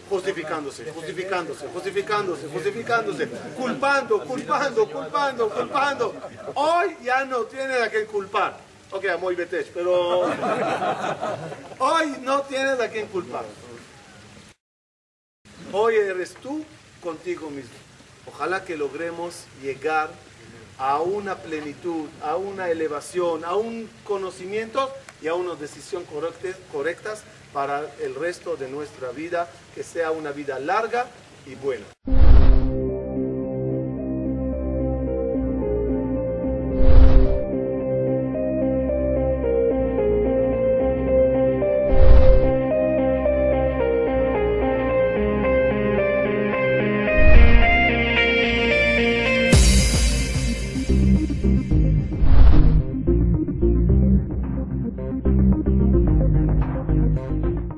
Justificándose, 0.10 0.92
justificándose, 0.92 1.68
justificándose, 1.68 2.48
justificándose, 2.50 3.28
culpando, 3.56 4.24
culpando, 4.26 4.92
culpando, 4.92 5.50
culpando. 5.50 6.14
Hoy 6.56 6.98
ya 7.04 7.24
no 7.24 7.44
tiene 7.44 7.76
a 7.76 7.90
quien 7.90 8.06
culpar. 8.06 8.60
Ok, 8.92 9.06
muy 9.20 9.36
betech, 9.36 9.72
pero 9.74 10.22
hoy 11.80 12.18
no 12.22 12.42
tienes 12.44 12.80
a 12.80 12.90
quien 12.90 13.08
culpar. 13.08 13.44
Hoy 15.72 15.96
eres 15.96 16.34
tú 16.36 16.64
contigo 17.02 17.50
mismo. 17.50 17.74
Ojalá 18.28 18.64
que 18.64 18.78
logremos 18.78 19.46
llegar 19.62 20.10
a 20.78 21.00
una 21.00 21.36
plenitud, 21.36 22.08
a 22.22 22.36
una 22.38 22.70
elevación, 22.70 23.44
a 23.44 23.56
un 23.56 23.90
conocimiento 24.04 24.92
y 25.22 25.28
a 25.28 25.34
unas 25.34 25.60
decisiones 25.60 26.08
correctas, 26.10 26.56
correctas 26.72 27.24
para 27.54 27.86
el 28.02 28.16
resto 28.16 28.56
de 28.56 28.70
nuestra 28.70 29.12
vida, 29.12 29.50
que 29.74 29.84
sea 29.84 30.12
una 30.12 30.32
vida 30.32 30.60
larga 30.60 31.08
y 31.46 31.56
buena. 31.56 31.86